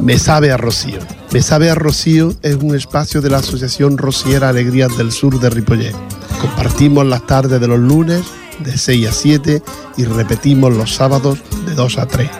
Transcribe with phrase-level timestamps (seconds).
[0.00, 1.00] Me sabe a Rocío.
[1.32, 5.50] Me sabe a Rocío es un espacio de la Asociación Rociera Alegrías del Sur de
[5.50, 5.94] Ripollet.
[6.40, 8.22] Compartimos las tardes de los lunes
[8.60, 9.62] de 6 a 7
[9.96, 12.30] y repetimos los sábados de 2 a 3.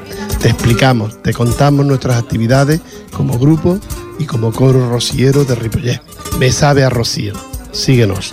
[0.40, 2.80] Te explicamos, te contamos nuestras actividades
[3.12, 3.78] como grupo
[4.18, 6.00] y como coro rociero de Ripollet.
[6.38, 7.34] Me sabe a Rocío.
[7.72, 8.32] Síguenos.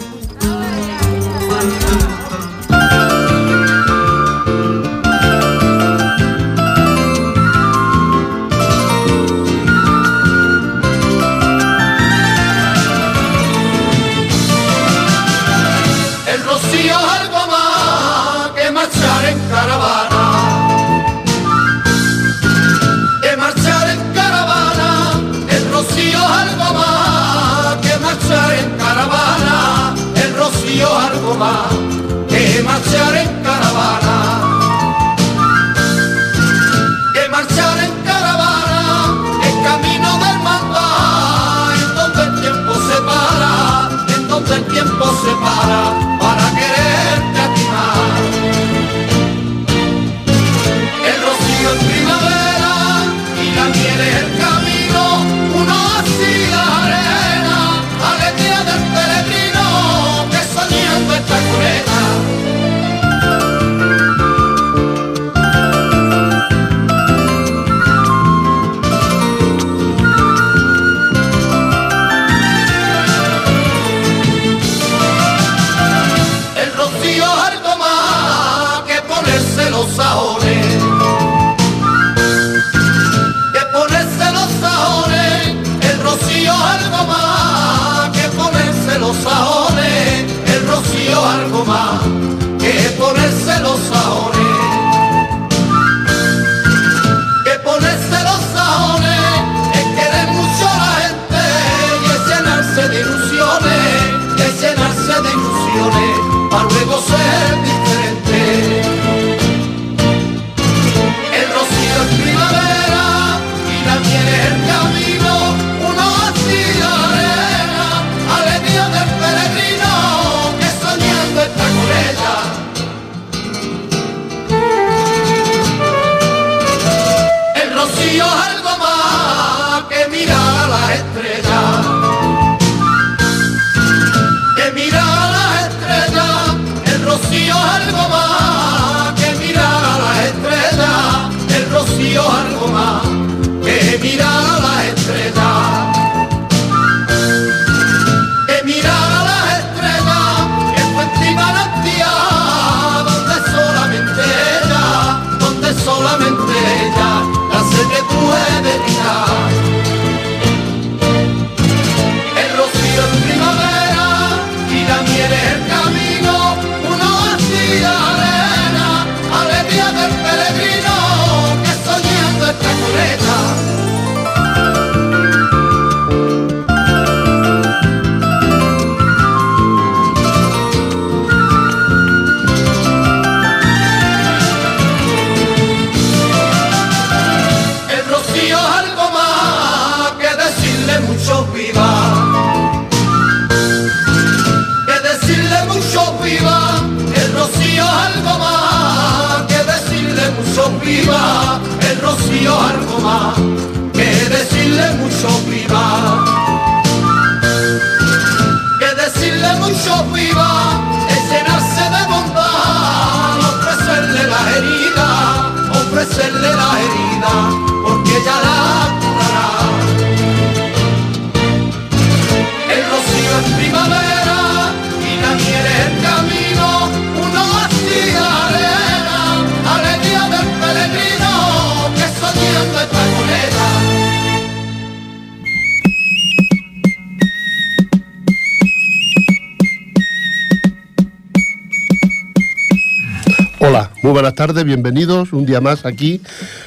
[244.65, 246.21] Bienvenidos un día más aquí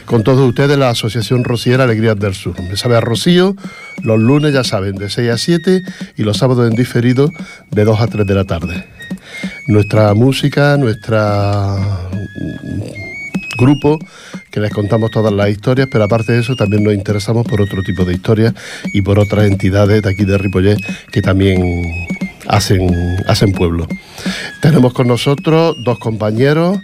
[0.06, 2.54] con todos ustedes la Asociación Rociera Alegrías del Sur.
[2.62, 3.56] Me sabe a Rocío,
[4.02, 5.82] los lunes ya saben, de 6 a 7
[6.16, 7.32] y los sábados en diferido
[7.70, 8.86] de 2 a 3 de la tarde.
[9.66, 11.76] Nuestra música, nuestra
[13.58, 13.98] grupo
[14.52, 17.82] que les contamos todas las historias, pero aparte de eso también nos interesamos por otro
[17.82, 18.54] tipo de historias
[18.94, 20.78] y por otras entidades de aquí de Ripollet
[21.10, 22.06] que también
[22.46, 22.88] hacen,
[23.26, 23.86] hacen pueblo.
[24.62, 26.78] Tenemos con nosotros dos compañeros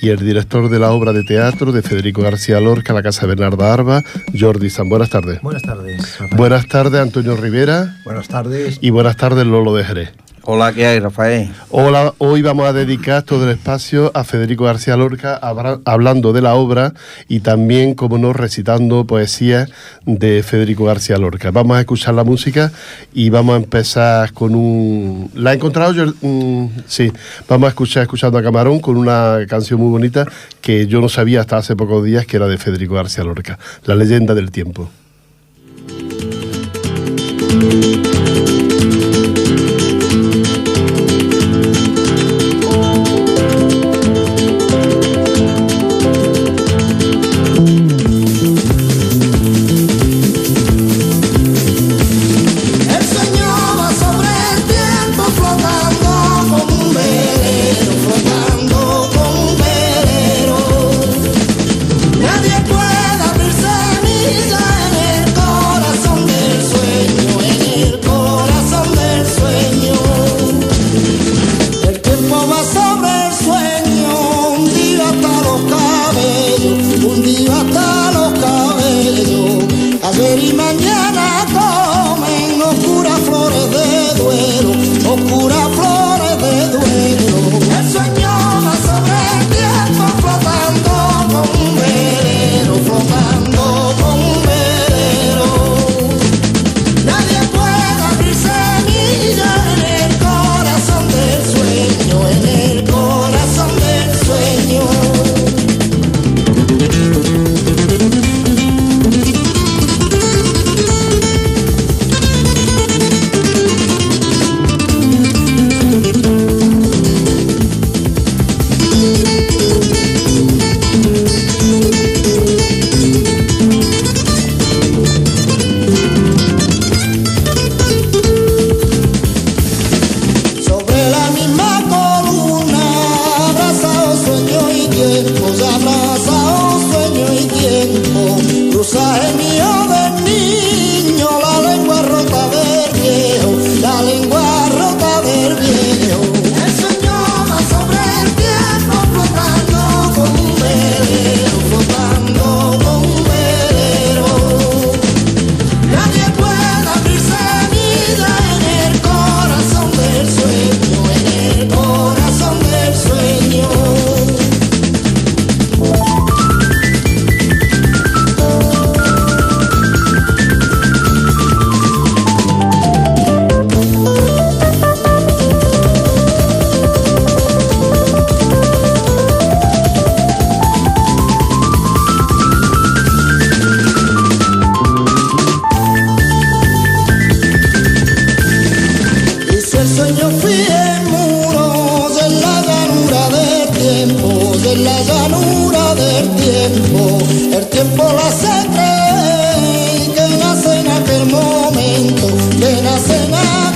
[0.00, 3.72] y el director de la obra de teatro de Federico García Lorca, la Casa Bernarda
[3.72, 4.02] Arba,
[4.38, 4.88] Jordi San.
[4.88, 5.40] Buenas tardes.
[5.42, 6.18] Buenas tardes.
[6.18, 6.36] Rafael.
[6.36, 7.96] Buenas tardes, Antonio Rivera.
[8.04, 8.78] Buenas tardes.
[8.80, 10.12] Y buenas tardes, Lolo de Jerez.
[10.52, 11.48] Hola, ¿qué hay, Rafael?
[11.70, 15.38] Hola, hoy vamos a dedicar todo el espacio a Federico García Lorca
[15.84, 16.92] hablando de la obra
[17.28, 19.68] y también, como no, recitando poesía
[20.06, 21.52] de Federico García Lorca.
[21.52, 22.72] Vamos a escuchar la música
[23.14, 25.30] y vamos a empezar con un...
[25.34, 25.92] ¿La ha encontrado?
[25.92, 27.12] Yo, mm, sí,
[27.48, 30.26] vamos a escuchar escuchando a Camarón con una canción muy bonita
[30.60, 33.94] que yo no sabía hasta hace pocos días que era de Federico García Lorca, La
[33.94, 34.90] leyenda del tiempo.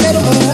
[0.06, 0.53] En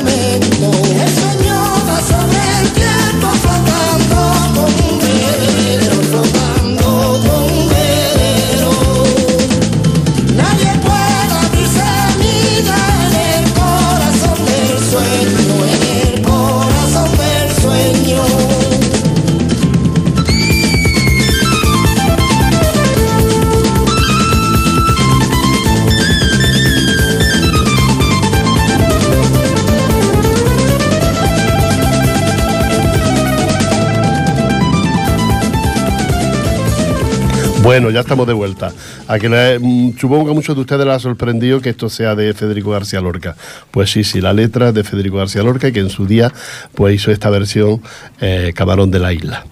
[37.71, 38.73] Bueno, ya estamos de vuelta.
[39.13, 41.89] A que le- mm, supongo que a muchos de ustedes les ha sorprendido que esto
[41.89, 43.35] sea de Federico García Lorca.
[43.71, 46.33] Pues sí, sí, la letra es de Federico García Lorca que en su día
[46.75, 47.81] pues hizo esta versión
[48.21, 49.45] eh, Camarón de la Isla.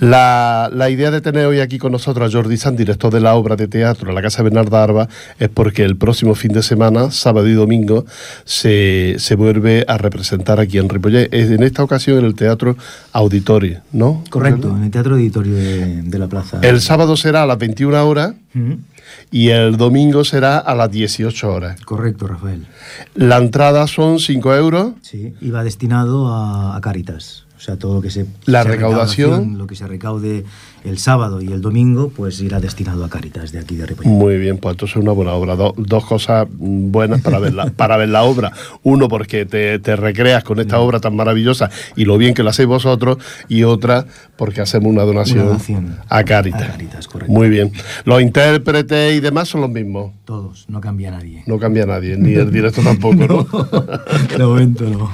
[0.00, 3.34] La, la idea de tener hoy aquí con nosotros a Jordi San, director de la
[3.34, 5.08] obra de teatro la Casa Bernarda Arba,
[5.38, 8.04] es porque el próximo fin de semana, sábado y domingo,
[8.44, 11.28] se, se vuelve a representar aquí en Ripollet.
[11.32, 12.76] Es En esta ocasión en el Teatro
[13.12, 14.22] Auditorio, ¿no?
[14.30, 16.58] Correcto, en el Teatro Auditorio de, de la Plaza.
[16.62, 18.34] El sábado será a las 21 horas.
[19.30, 21.80] Y el domingo será a las 18 horas.
[21.82, 22.66] Correcto, Rafael.
[23.14, 24.92] La entrada son 5 euros.
[25.02, 27.46] Sí, y va destinado a, a Cáritas.
[27.56, 28.26] O sea, todo lo que se...
[28.44, 29.56] La recaudación.
[29.56, 30.44] Lo que se recaude
[30.86, 34.08] el sábado y el domingo pues irá destinado a Caritas de aquí de Ripollet.
[34.10, 35.56] Muy bien, pues entonces es una buena obra.
[35.56, 38.52] Do- dos cosas buenas para ver, la, para ver la obra.
[38.82, 42.50] Uno, porque te, te recreas con esta obra tan maravillosa y lo bien que la
[42.50, 43.18] hacéis vosotros.
[43.48, 46.62] Y otra, porque hacemos una donación, Una donación a Caritas.
[46.62, 47.32] a Cáritas, correcto.
[47.32, 47.72] Muy bien.
[48.04, 50.12] Los intérpretes y demás son los mismos.
[50.24, 51.42] Todos, no cambia nadie.
[51.46, 53.46] No cambia nadie, ni el directo tampoco, ¿no?
[54.36, 55.10] de momento no.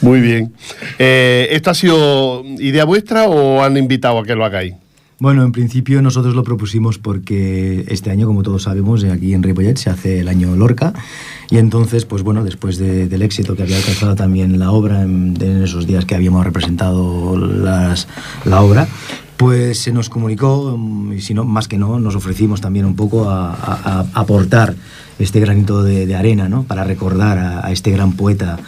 [0.00, 0.52] Muy bien.
[0.98, 4.74] Eh, ¿Esto ha sido idea vuestra o han invitado a que lo hagáis?
[5.18, 9.42] Bueno, en principio nosotros lo propusimos porque este año, como todos sabemos, eh, aquí en
[9.42, 10.92] Ripollet se hace el año Lorca
[11.50, 15.34] y entonces, pues bueno, después de- del éxito que había alcanzado también la obra en,
[15.40, 18.08] en esos días que habíamos representado las-
[18.44, 18.88] la obra,
[19.38, 22.94] pues se nos comunicó mm, y si no, más que no, nos ofrecimos también un
[22.94, 24.74] poco a, aportar
[25.18, 26.64] este granito de, de arena, ¿no?
[26.64, 28.58] Para recordar a- a este gran poeta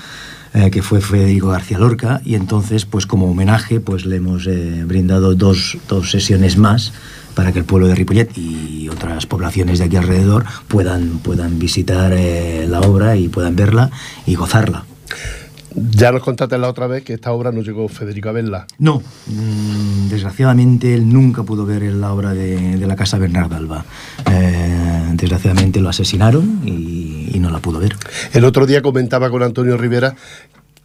[0.55, 4.85] eh, que fue Federico García Lorca y entonces pues como homenaje pues le hemos eh,
[4.87, 6.93] brindado dos, dos sesiones más
[7.35, 12.13] para que el pueblo de Ripollet y otras poblaciones de aquí alrededor puedan, puedan visitar
[12.13, 13.91] eh, la obra y puedan verla
[14.27, 14.85] y gozarla.
[15.75, 18.67] Ya nos contaste la otra vez que esta obra no llegó Federico a verla.
[18.79, 23.85] No, mm, desgraciadamente él nunca pudo ver la obra de, de la Casa Bernardo Alba.
[24.31, 27.95] Eh, desgraciadamente lo asesinaron y, y no la pudo ver.
[28.33, 30.15] El otro día comentaba con Antonio Rivera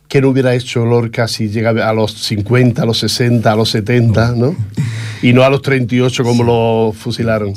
[0.08, 3.70] que no hubiera hecho Lorca si llega a los 50, a los 60, a los
[3.72, 4.56] 70, ¿no?
[5.24, 7.54] Y no a los 38 como lo fusilaron.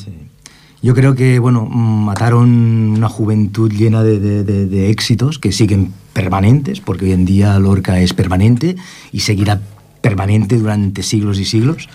[0.86, 2.48] Yo creo que, bueno, mm, mataron
[2.96, 7.58] una juventud llena de, de- de- de éxitos que siguen permanentes, porque hoy en día
[7.58, 8.76] Lorca es permanente
[9.10, 9.60] y seguirá
[10.00, 11.88] permanente durante siglos y siglos.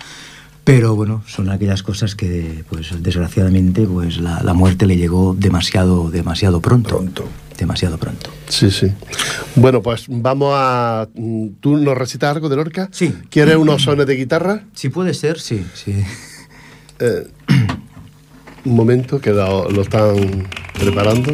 [0.64, 6.10] Pero bueno, son aquellas cosas que, pues desgraciadamente, pues la, la muerte le llegó demasiado,
[6.10, 6.90] demasiado pronto.
[6.90, 7.24] Pronto.
[7.58, 8.28] Demasiado pronto.
[8.48, 8.88] Sí, sí.
[9.56, 11.08] Bueno, pues vamos a...
[11.14, 12.90] mm, ¿Tú nos recitas algo de Lorca?
[12.92, 13.14] Sí.
[13.30, 14.64] ¿Quieres unos sones de guitarra?
[14.74, 15.94] Si puede ser, sí, sí.
[16.98, 17.26] Eh,
[18.64, 21.32] un momento, que lo, están preparando.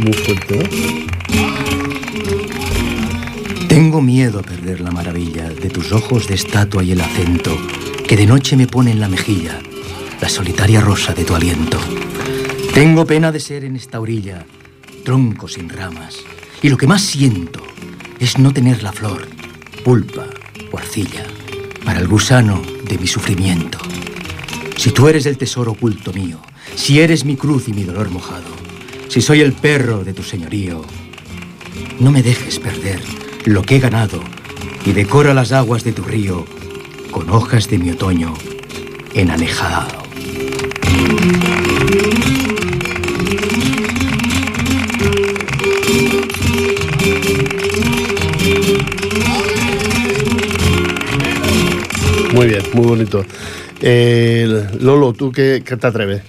[0.00, 0.62] Muy fuerte, ¿no?
[3.68, 7.56] Tengo miedo a perder la maravilla de tus ojos de estatua y el acento
[8.06, 9.58] que de noche me pone en la mejilla
[10.20, 11.78] la solitaria rosa de tu aliento.
[12.74, 14.44] Tengo pena de ser en esta orilla
[15.04, 16.18] tronco sin ramas
[16.62, 17.62] y lo que más siento
[18.20, 19.26] es no tener la flor,
[19.84, 20.26] pulpa
[20.70, 21.24] o arcilla
[21.84, 22.62] para el gusano
[22.98, 23.78] mi sufrimiento.
[24.76, 26.40] Si tú eres el tesoro oculto mío,
[26.74, 28.50] si eres mi cruz y mi dolor mojado,
[29.08, 30.84] si soy el perro de tu señorío,
[32.00, 33.00] no me dejes perder
[33.44, 34.20] lo que he ganado
[34.84, 36.44] y decora las aguas de tu río
[37.10, 38.34] con hojas de mi otoño
[39.14, 40.02] enanejado.
[52.72, 53.24] Muy bonito.
[53.80, 56.22] Eh, Lolo, ¿tú qué, qué te atreves?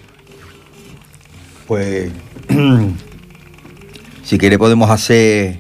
[1.68, 2.12] Pues,
[4.24, 5.60] si quiere podemos hacer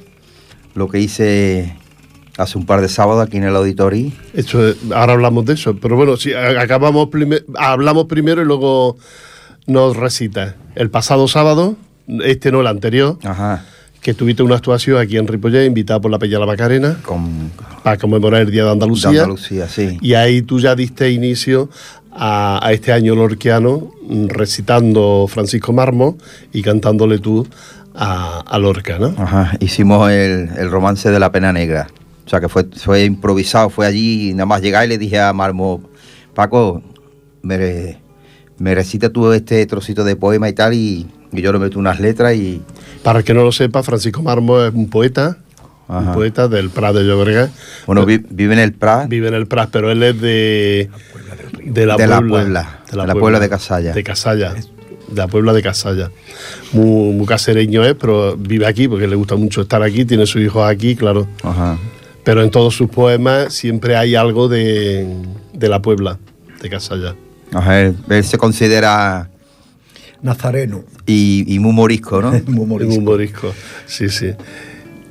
[0.75, 1.75] lo que hice
[2.37, 4.11] hace un par de sábados aquí en el auditorio.
[4.33, 8.97] Eso es- ahora hablamos de eso, pero bueno, si acabamos prime- hablamos primero y luego
[9.67, 10.55] nos recita.
[10.75, 11.75] El pasado sábado,
[12.25, 13.65] este no, el anterior, Ajá.
[14.03, 17.51] Que tuviste una actuación aquí en Ripollet, invitada por la Peña La Macarena, Con
[17.83, 19.11] para conmemorar el Día de Andalucía.
[19.11, 19.97] de Andalucía, sí.
[20.01, 21.69] Y ahí tú ya diste inicio
[22.11, 23.91] a, a este año lorquiano,
[24.27, 26.17] recitando Francisco Marmo
[26.51, 27.47] y cantándole tú
[27.95, 29.15] a, a Lorca, ¿no?
[29.17, 29.55] Ajá.
[29.59, 31.87] Hicimos el, el romance de la pena negra.
[32.25, 35.19] O sea que fue, fue improvisado, fue allí y nada más llegar y le dije
[35.19, 35.81] a Marmo,
[36.33, 36.81] Paco,
[37.41, 37.99] me,
[38.57, 41.99] me recita tú este trocito de poema y tal, y, y yo le meto unas
[41.99, 42.61] letras y.
[43.03, 45.37] Para el que no lo sepa, Francisco Marmo es un poeta,
[45.89, 47.49] un poeta del Prat de Llobregat.
[47.85, 49.09] Bueno, vi- vive en el Prat.
[49.09, 50.89] Vive en el Prat, pero él es de,
[51.65, 52.29] de la De la Puebla.
[52.33, 53.93] Puebla, de la Puebla de Casalla.
[53.93, 54.53] De Casalla.
[54.53, 54.63] De
[55.15, 56.11] la Puebla de Casalla.
[56.71, 60.41] Muy, muy casereño es, pero vive aquí porque le gusta mucho estar aquí, tiene sus
[60.41, 61.27] hijos aquí, claro.
[61.43, 61.77] Ajá.
[62.23, 65.05] Pero en todos sus poemas siempre hay algo de,
[65.53, 66.17] de la Puebla,
[66.61, 67.15] de Casalla.
[67.51, 69.29] Ajá, él, él se considera
[70.23, 70.83] Nazareno.
[71.05, 72.31] y, y muy morisco, ¿no?
[72.47, 72.99] Muy humorístico.
[72.99, 73.53] un morisco,
[73.85, 74.31] sí, sí.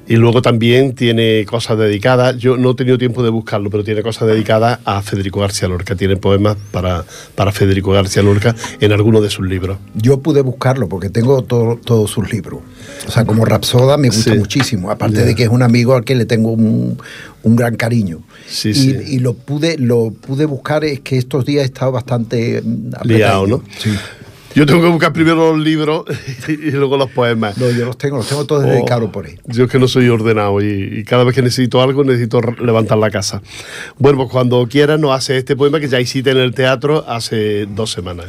[0.08, 4.02] Y luego también tiene cosas dedicadas, yo no he tenido tiempo de buscarlo, pero tiene
[4.02, 5.94] cosas dedicadas a Federico García Lorca.
[5.94, 7.04] Tiene poemas para,
[7.36, 9.78] para Federico García Lorca en algunos de sus libros.
[9.94, 12.60] Yo pude buscarlo porque tengo todo- todos sus libros.
[13.06, 14.38] O sea, como Rapsoda me gusta Sí.
[14.38, 14.90] muchísimo.
[14.90, 16.98] Aparte de que es un amigo al que le tengo un,
[17.44, 18.22] un gran cariño.
[18.48, 18.96] Sí, y, sí.
[19.06, 22.90] y lo pude lo pude buscar, es que estos días he estado bastante mm.
[23.04, 23.62] Liado, ¿no?
[23.78, 23.90] Sí.
[24.54, 26.04] Yo tengo que buscar primero los libros
[26.48, 27.56] y luego los poemas.
[27.58, 29.38] No, yo los tengo, los tengo todos dedicados por ahí.
[29.46, 32.98] Yo es que no soy ordenado y, y cada vez que necesito algo necesito levantar
[32.98, 33.42] la casa.
[33.98, 37.66] Bueno, pues cuando quieras nos hace este poema que ya hiciste en el teatro hace
[37.66, 38.26] dos semanas.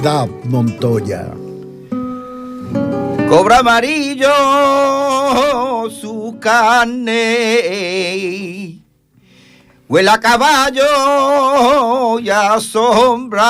[0.00, 1.34] Montoya.
[3.28, 4.30] Cobra amarillo
[5.90, 7.18] su carne.
[9.88, 13.42] Huele a caballo y a sombra.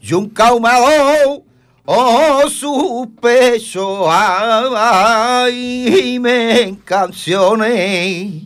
[0.00, 1.42] Y un caumado
[1.86, 4.06] oh su pecho.
[4.08, 8.44] Ay, me en canciones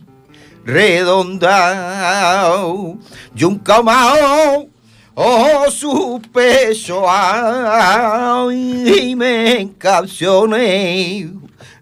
[0.65, 2.97] redondao.
[3.35, 4.67] Y un caumado
[5.17, 11.29] Oh, su pecho, ay, me en canciones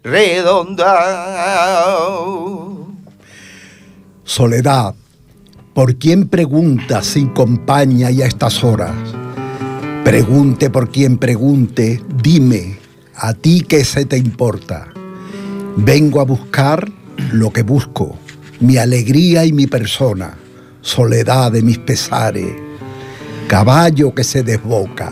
[0.03, 0.85] redondas.
[4.23, 4.93] Soledad,
[5.73, 8.93] ¿por quién pregunta sin compañía y a estas horas?
[10.03, 12.77] Pregunte por quien pregunte, dime,
[13.15, 14.93] ¿a ti qué se te importa?
[15.75, 16.87] Vengo a buscar
[17.31, 18.15] lo que busco,
[18.59, 20.37] mi alegría y mi persona,
[20.81, 22.72] soledad de mis pesares,
[23.53, 25.11] caballo que se desboca.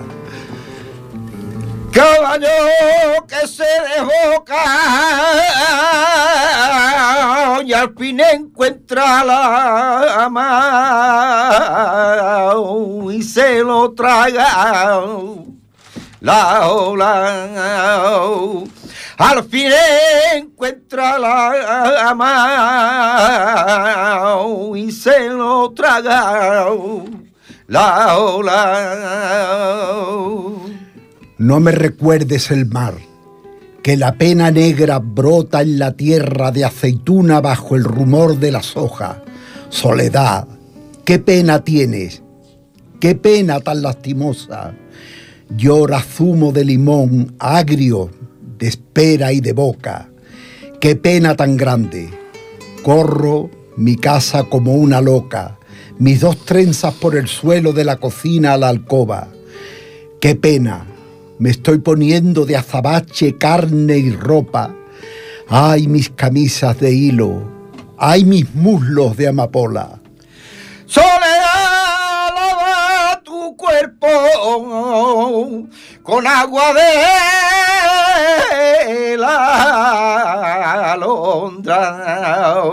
[1.93, 2.47] Caballo
[3.27, 4.63] que se desboca
[7.63, 11.51] y al fin encuentra la mano
[13.11, 15.03] y se lo traga
[16.19, 18.57] la ola.
[19.17, 19.71] Al fin
[20.33, 23.55] encuentra la mano
[24.75, 26.65] y se lo traga
[27.71, 28.57] la ola.
[31.37, 32.95] No me recuerdes el mar,
[33.81, 38.75] que la pena negra brota en la tierra de aceituna bajo el rumor de las
[38.75, 39.19] hojas.
[39.69, 40.49] Soledad,
[41.05, 42.21] qué pena tienes,
[42.99, 44.73] qué pena tan lastimosa.
[45.55, 48.11] Llora zumo de limón agrio,
[48.57, 50.09] de espera y de boca.
[50.81, 52.09] Qué pena tan grande.
[52.83, 55.57] Corro mi casa como una loca,
[56.01, 59.27] mis dos trenzas por el suelo de la cocina a la alcoba.
[60.19, 60.87] Qué pena,
[61.37, 64.73] me estoy poniendo de azabache, carne y ropa.
[65.47, 67.43] Ay, mis camisas de hilo,
[67.99, 69.99] ay, mis muslos de amapola.
[70.87, 74.07] Soledad, lava tu cuerpo
[76.01, 76.81] con agua de
[79.17, 82.63] la alondra.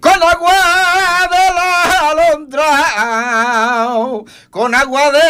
[0.00, 1.79] Con agua de la
[2.20, 5.20] alondra, con agua de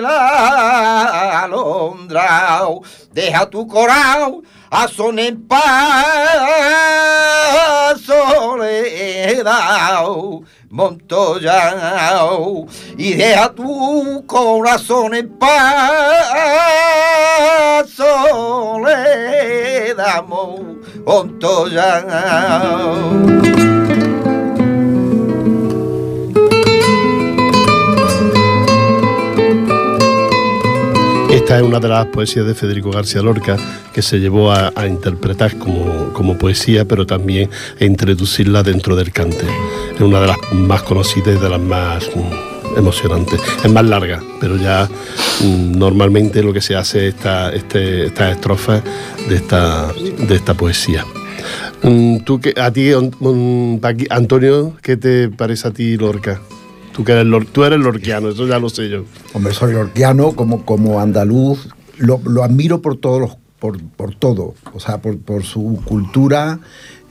[0.00, 2.60] la alondra,
[3.12, 5.66] deja tu coral a son en paz,
[8.04, 10.04] soledad,
[10.68, 12.16] Montoya,
[12.98, 16.26] y deja tu corazón en paz,
[17.94, 19.14] soledad,
[21.06, 22.02] Montoya.
[31.34, 33.56] Esta es una de las poesías de Federico García Lorca
[33.92, 39.44] que se llevó a, interpretar como, como poesía, pero también a introducirla dentro del cante.
[39.96, 43.40] Es una de las más conocidas y de las más mm, emocionantes.
[43.64, 44.88] Es más larga, pero ya
[45.40, 48.84] mm, normalmente lo que se hace es esta, este, estas estrofas
[49.28, 51.04] de esta, de esta poesía.
[51.82, 52.92] Mm, ¿Tú a ti,
[54.08, 56.40] Antonio, qué te parece a ti Lorca?
[56.94, 59.04] Tú, que eres, lor- tú eres lorquiano, eso ya lo sé yo.
[59.32, 64.54] Hombre, soy lorquiano, como, como andaluz, lo, lo admiro por todos los, por, por todo,
[64.72, 66.60] o sea, por, por su cultura,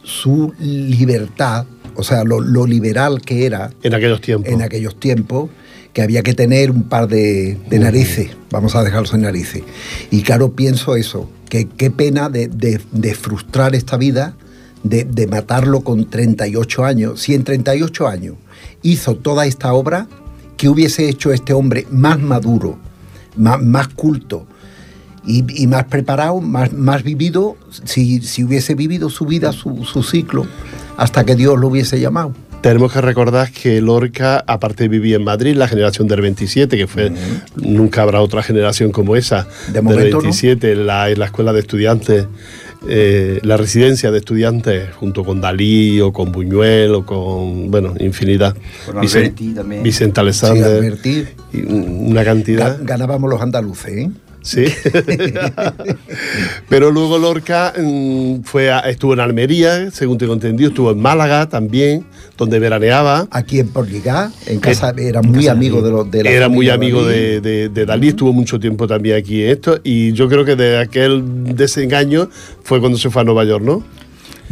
[0.03, 1.65] su libertad,
[1.95, 4.51] o sea, lo, lo liberal que era En aquellos tiempos.
[4.51, 5.49] en aquellos tiempos,
[5.93, 9.63] que había que tener un par de, de narices, vamos a dejarlos en narices.
[10.11, 14.35] Y claro, pienso eso, que qué pena de, de- de frustrar esta vida,
[14.83, 17.21] de, de matarlo con 38 años.
[17.21, 18.35] Si en 38 años
[18.83, 20.07] hizo toda esta obra,
[20.57, 22.77] que hubiese hecho este hombre más maduro,
[23.35, 24.45] más, más culto
[25.25, 30.03] y, y más preparado, más, más vivido, si, si hubiese vivido su vida, su, su
[30.03, 30.45] ciclo,
[30.97, 32.33] hasta que Dios lo hubiese llamado.
[32.61, 37.11] Tenemos que recordar que Lorca, aparte vivía en Madrid, la generación del 27, que fue,
[37.57, 40.23] nunca habrá otra generación como esa, De del momento, ¿no?
[40.23, 42.25] 27, en, la, en la escuela de estudiantes,
[42.87, 48.55] eh, la residencia de estudiantes, junto con Dalí o con Buñuel o con, bueno, infinidad.
[48.85, 49.83] Con Alberti también.
[49.83, 50.77] Vicente Sí, Alexander.
[50.77, 51.25] Alberti.
[51.53, 52.79] y una cantidad.
[52.79, 54.11] Ga- Ganábamos los andaluces, ¿eh?
[54.43, 54.65] Sí.
[56.69, 61.47] Pero luego Lorca mm, fue a- estuvo en Almería, según tengo entendido, estuvo en Málaga
[61.49, 62.05] también,
[62.37, 63.27] donde veraneaba.
[63.31, 67.05] Aquí en Porligá, en casa, era muy amigo de los de la Era muy amigo
[67.05, 70.77] de- de Dalí, estuvo mucho tiempo también aquí en esto, y yo creo que de
[70.77, 71.23] aquel
[71.55, 72.29] desengaño
[72.63, 73.83] fue cuando se fue a Nueva York, ¿no?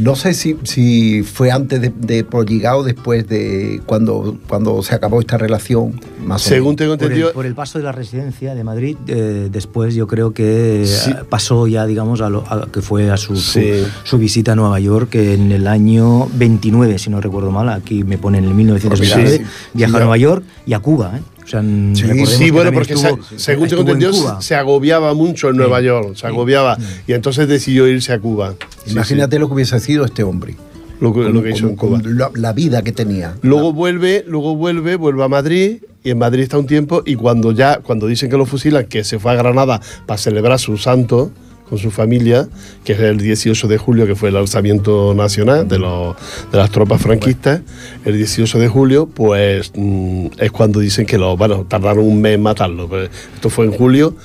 [0.02, 4.96] No sé si, si fue antes de, de Porligá o después de cuando, cuando se
[4.96, 6.76] acabó esta relación, más o Según menos.
[6.78, 10.08] tengo Por el, entendido, por el paso de la residencia de Madrid, eh, después yo
[10.08, 11.12] creo que Sí.
[11.12, 13.84] eh, pasó ya, digamos, a, lo, a- que fue a su, su- Sí.
[14.04, 18.18] su visita a Nueva York en el año 29, si no recuerdo mal, aquí me
[18.18, 19.50] ponen en el 1929, Sí, sí.
[19.74, 20.00] viaja Sí, a.
[20.00, 21.18] Nueva York y a Cuba.
[21.18, 21.22] ¿eh?
[21.52, 26.16] Sea, Sí, bueno, porque estuvo- se- según tengo entendido, se agobiaba mucho en Nueva York,
[26.16, 28.56] se agobiaba, y entonces decidió irse a Cuba.
[28.88, 30.56] Imagínate lo que hubiese sido este hombre.
[31.02, 32.02] lo, que- lo con- que hizo con- en Cuba.
[32.02, 33.36] con la, la vida que tenía.
[33.42, 37.52] Luego vuelve, luego vuelve, vuelve a Madrid y en Madrid está un tiempo y cuando
[37.54, 41.32] ya, cuando dicen que lo fusilan, que se fue a Granada para celebrar su santo
[41.72, 42.50] con su familia,
[42.84, 46.18] que es el 18 de julio, que fue el alzamiento nacional de, los,
[46.52, 47.62] las tropas franquistas,
[48.04, 52.36] el 18 de julio, pues mm, es cuando dicen que lo, bueno, tardaron un mes
[52.36, 52.90] en matarlo.
[53.36, 54.18] Esto fue en julio,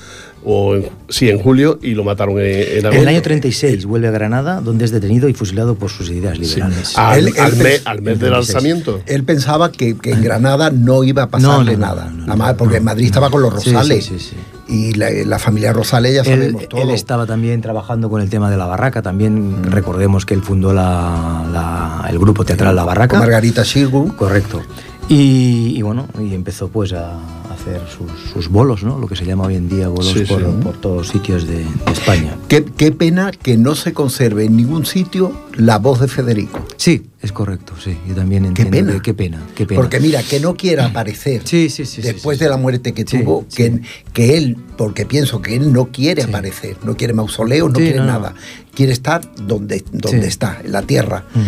[0.45, 3.09] o en- sí, en julio, y lo mataron en, en En el agosto.
[3.09, 6.97] año 36 vuelve a Granada, donde es detenido y fusilado por sus ideas liberales.
[6.97, 8.55] Al, Él- él al mes, al mes del 36.
[8.55, 8.99] alzamiento.
[9.05, 12.51] Él pensaba que, que en Granada no iba a pasarle No, no, no, nada.
[12.51, 13.07] no, porque no, en Madrid no.
[13.07, 14.05] estaba con los Sí, Rosales.
[14.05, 14.35] sí, sí, sí.
[14.69, 16.81] Y la, la familia Rosales ya Él, sabemos todo.
[16.81, 19.01] él estaba también trabajando con el tema de la barraca.
[19.01, 23.11] También recordemos que él fundó la- la- el grupo teatral La Barraca.
[23.17, 24.13] Con Margarita Shirgu.
[24.17, 24.61] Correcto.
[25.09, 27.17] Y, y bueno, y empezó pues a
[27.53, 28.99] hacer sus, sus bolos, ¿no?
[28.99, 30.45] Lo que se llama hoy en día bolos Sí, por, sí.
[30.61, 32.35] por todos sitios de, de España.
[32.49, 36.65] Qué, qué pena que no se conserve en ningún sitio la voz de Federico.
[36.75, 37.97] Sí, es correcto, sí.
[38.07, 39.01] Yo también Qué entiendo pena.
[39.01, 39.79] que- qué pena, qué pena.
[39.79, 42.93] Porque mira, que no quiera aparecer Sí, sí, sí, sí, después sí, de la muerte
[42.93, 43.55] que Sí, tuvo, sí.
[43.55, 46.27] que, que él, porque pienso que él no quiere Sí.
[46.29, 48.11] aparecer, no quiere mausoleo, no Sí, quiere no, no.
[48.11, 48.33] nada,
[48.75, 50.27] quiere estar donde, donde Sí.
[50.27, 51.23] está, en la tierra.
[51.33, 51.39] Mm.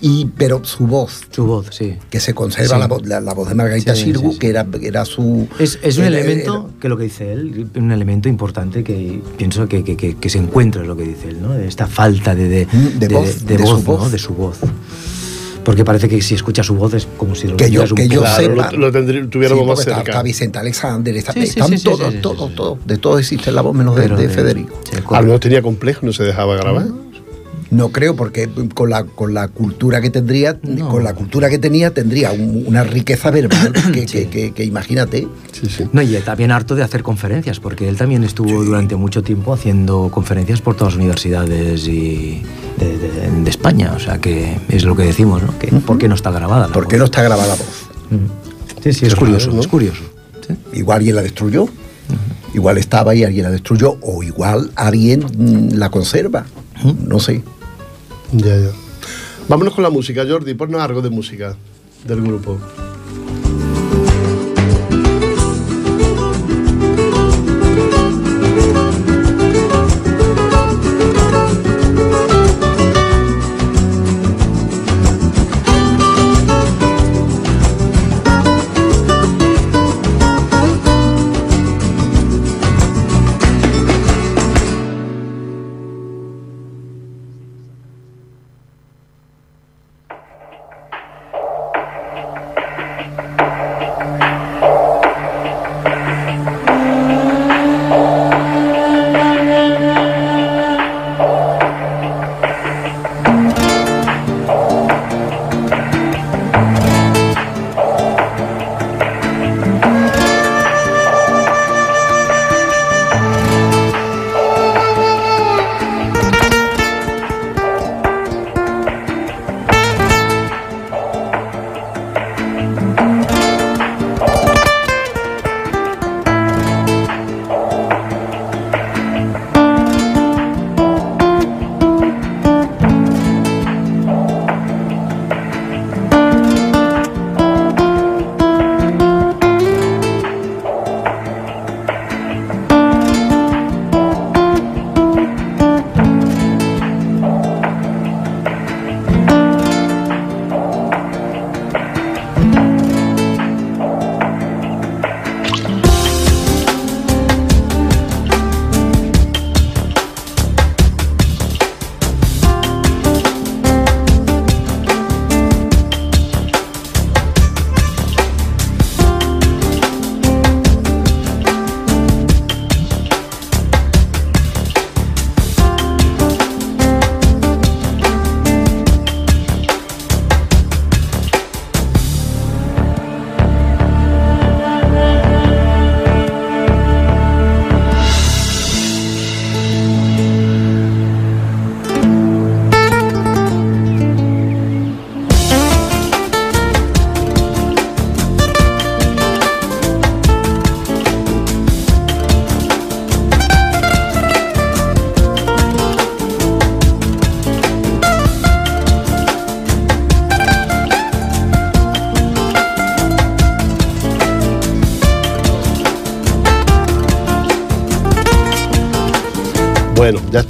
[0.00, 1.96] Y, pero su voz, Su voz, sí.
[2.08, 2.80] que se conserva Sí.
[2.80, 4.38] la, voz, la, la voz de Margarita Sí, Shirgu, sí, sí.
[4.38, 5.48] que era, era su...
[5.58, 9.66] Es, es un era- elemento, que lo que dice él, un elemento importante que pienso
[9.66, 11.52] que, que- que- que se encuentra, es lo que dice él, ¿no?
[11.52, 13.78] De esta falta de, de, Mm, de voz, de su ¿no?
[13.82, 14.12] voz.
[14.12, 14.58] De su voz.
[15.64, 18.08] Porque parece que si escucha su voz es como si lo Que yo- un que
[18.08, 18.70] yo Claro, sepa.
[18.72, 20.10] lo, lo tendrí- tuviéramos Sí, más está, cerca.
[20.12, 22.54] está Vicente Alexander, está, Sí, sí, están sí, sí, todos, sí, sí, todos, sí.
[22.56, 24.80] todos, de todo existe la voz menos de, de Federico.
[24.84, 25.24] sí, A lo correcto.
[25.26, 26.86] mejor tenía complejo, no se dejaba grabar.
[27.70, 30.88] No creo, porque con la, con la cultura que tendría, No.
[30.88, 34.24] con la cultura que tenía, tendría un- una riqueza verbal que, Sí.
[34.24, 35.28] que- que- que imagínate.
[35.52, 35.84] Sí, sí.
[35.92, 40.10] No, y también harto de hacer conferencias, porque él también estuvo durante mucho tiempo haciendo
[40.10, 42.42] conferencias por todas las universidades y
[42.78, 43.92] de, de- de España.
[43.94, 45.58] O sea que es lo que decimos, ¿no?
[45.58, 46.68] Que, ¿Por qué no está grabada?
[46.68, 47.86] la ¿Por qué no está grabada la voz?
[48.10, 48.82] Mm.
[48.82, 49.60] Sí, sí, es curioso, raro, ¿no?
[49.60, 50.02] es curioso.
[50.46, 50.54] Sí.
[50.78, 51.66] Igual alguien la destruyó.
[52.54, 53.98] Igual estaba y alguien la destruyó.
[54.00, 56.46] O igual alguien mm, la conserva.
[57.06, 57.42] No sé.
[58.32, 58.70] Ya, ya.
[59.48, 60.54] Vámonos con la música, Jordi.
[60.54, 61.56] Ponnos algo de música
[62.04, 62.58] del grupo.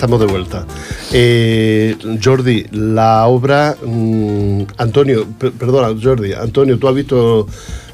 [0.09, 0.65] Estamos de vuelta.
[1.13, 1.95] Eh,
[2.25, 3.77] Jordi, la obra.
[3.85, 6.33] mm, Antonio, per- perdona, Jordi.
[6.33, 7.47] Antonio, tú has visto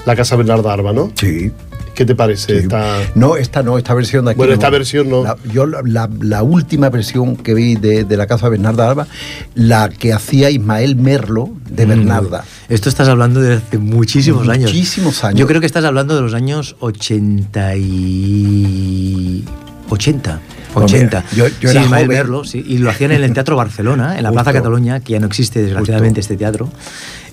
[0.06, 1.10] la Casa Bernarda Arba, ¿no?
[1.16, 1.50] Sí.
[1.94, 2.58] ¿Qué te parece?
[2.58, 2.98] Esta...
[3.14, 4.38] No, esta no, esta versión de aquí.
[4.38, 4.54] Bueno, no.
[4.54, 5.22] esta versión no.
[5.24, 9.06] La- yo la, la- la última versión que vi de, de la casa Bernarda Alba,
[9.54, 12.44] la que hacía Ismael Merlo de Bernarda.
[12.68, 14.72] Esto estás hablando de hace muchísimos años.
[14.72, 15.38] Muchísimos años.
[15.40, 19.44] Yo creo que estás hablando de los años 80 y...
[19.90, 20.40] 80.
[20.74, 21.24] Pues 80.
[21.32, 22.18] mira, yo- yo sí, era Ismael joven.
[22.18, 24.52] Merlo, sí, y lo hacían en el Teatro Barcelona, en la Plaza.
[24.52, 26.68] Cataluña, que ya no existe desgraciadamente este teatro,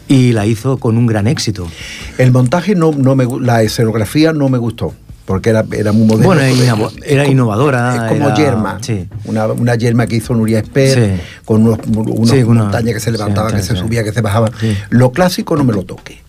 [0.07, 1.67] y la hizo con un gran éxito.
[2.17, 4.93] El montaje no, no me la escenografía no me gustó.
[5.23, 6.25] Porque era, era muy moderno.
[6.27, 6.41] Bueno,
[7.05, 8.77] era innovadora, Es como era- Yerma.
[8.81, 9.07] sí.
[9.25, 11.23] Una, una Yerma que hizo Nuria Esper, Sí.
[11.45, 14.51] con unos, unos Sí, una- montañas que se levantaban, que se subía, que se bajaban.
[14.89, 16.19] Lo clásico no me lo toque.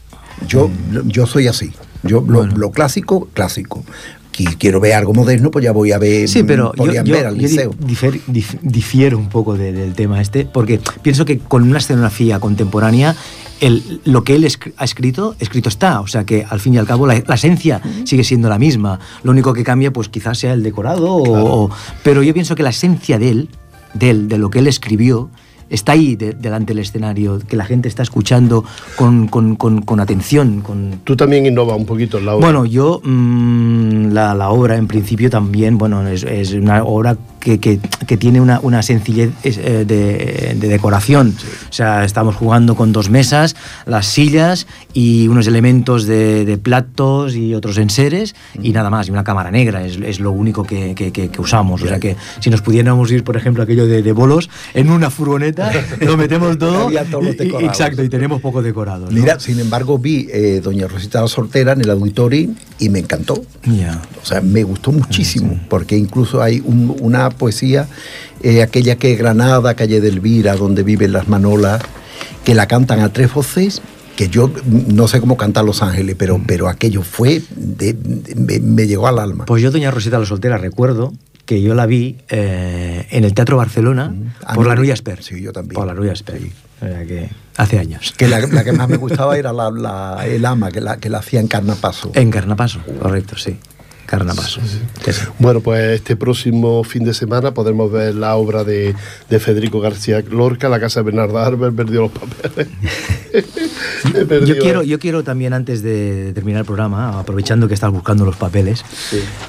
[0.47, 0.71] Yo,
[1.07, 1.73] yo soy así.
[2.05, 3.83] Yo lo, lo clásico, clásico.
[4.33, 6.29] Si quiero ver algo moderno, pues ya voy a ver.
[6.29, 7.75] Sí, pero yo, podían yo- ver al yo di- liceo.
[7.75, 12.41] difer- dif- difiero un poco de- del tema este, porque pienso que con una escenografía
[12.41, 13.15] contemporánea,
[13.61, 16.01] el- lo que él ha escrito, escrito está.
[16.01, 18.99] O sea que al fin y al cabo la, la esencia sigue siendo la misma.
[19.23, 21.71] Lo único que cambia, pues quizás sea el decorado, o- o-
[22.03, 23.49] pero yo pienso que la esencia de él,
[23.95, 25.29] de él, de lo que él escribió,
[25.73, 28.65] está ahí de- delante del escenario, que la gente está escuchando
[28.97, 32.47] con, con- con- con atención, con, Tú también innovas un poquito en la obra.
[32.47, 37.59] bueno, yo mm, la, la obra en principio también, bueno, es, es una obra que,
[37.61, 41.35] que- que tiene una, una sencillez eh, de, de decoración.
[41.69, 47.35] O sea, estamos jugando con dos mesas, las sillas y unos elementos de, de platos
[47.35, 50.95] y otros enseres y nada más, y una cámara negra, es, es lo único que,
[50.95, 51.83] que- usamos.
[51.83, 55.11] O sea que si nos pudiéramos ir, por ejemplo, aquello de, de bolos, en una
[55.11, 56.89] furgoneta, lo metemos todo.
[57.21, 59.07] Los y- y- exacto, y tenemos poco decorado.
[59.07, 59.11] ¿no?
[59.13, 63.43] Mira, sin embargo, vi eh, Doña Rosita la Soltera en el auditorio y me encantó.
[63.65, 64.01] Ya.
[64.23, 67.87] O sea, me gustó muchísimo, porque incluso hay un- una poesía,
[68.43, 71.83] eh, aquella que es Granada, calle de Elvira, donde viven las manolas,
[72.45, 73.83] que la cantan a tres voces,
[74.17, 78.35] que yo mm, no sé cómo cantar Los Ángeles, pero, pero aquello fue, de- de-
[78.37, 79.45] me, me llegó al alma.
[79.47, 81.13] Pues yo, Doña Rosita la Soltera, recuerdo
[81.47, 84.15] que yo la vi eh, en el Teatro Barcelona
[84.45, 85.23] A por mí- la Nuya Esper.
[85.23, 85.75] Sí, yo también.
[85.75, 86.41] Por la Nuya Esper.
[86.81, 88.13] O sea que hace años.
[88.17, 91.09] que la, la que más me gustaba era la, la- el ama, que la, que
[91.09, 92.13] la hacía en Carnapaso.
[92.15, 93.57] En Carnapaso, correcto, sí.
[95.05, 95.23] Sí, sí.
[95.39, 98.95] Bueno, pues este próximo fin de semana podremos ver la obra de,
[99.31, 102.69] de Federico García Lorca, La Casa de Bernarda Arbel, perdió los papeles.
[104.47, 108.37] Yo quiero, yo quiero también, antes de terminar el programa, aprovechando que estás buscando los
[108.37, 108.85] papeles,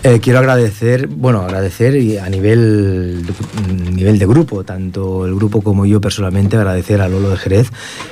[0.04, 5.62] eh, quiero agradecer, bueno, agradecer y a nivel, de- nivel de grupo, tanto el grupo
[5.62, 7.70] como yo personalmente, agradecer a Lolo de Jerez,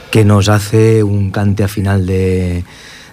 [0.10, 2.64] que nos hace un cante a final de,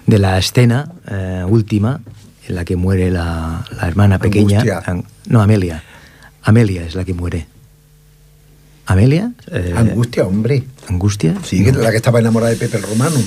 [0.06, 2.00] de la escena eh, última,
[2.48, 4.60] en la que muere la, la hermana pequeña.
[4.60, 4.82] Angustia.
[4.86, 5.82] An- no, Amelia.
[6.42, 7.46] Amelia es la que muere.
[8.86, 9.32] ¿Amelia?
[9.52, 10.64] Eh, Angustia, hombre.
[10.88, 11.34] ¿Angustia?
[11.44, 13.20] Sí, la que estaba enamorada de Pepe el Romano.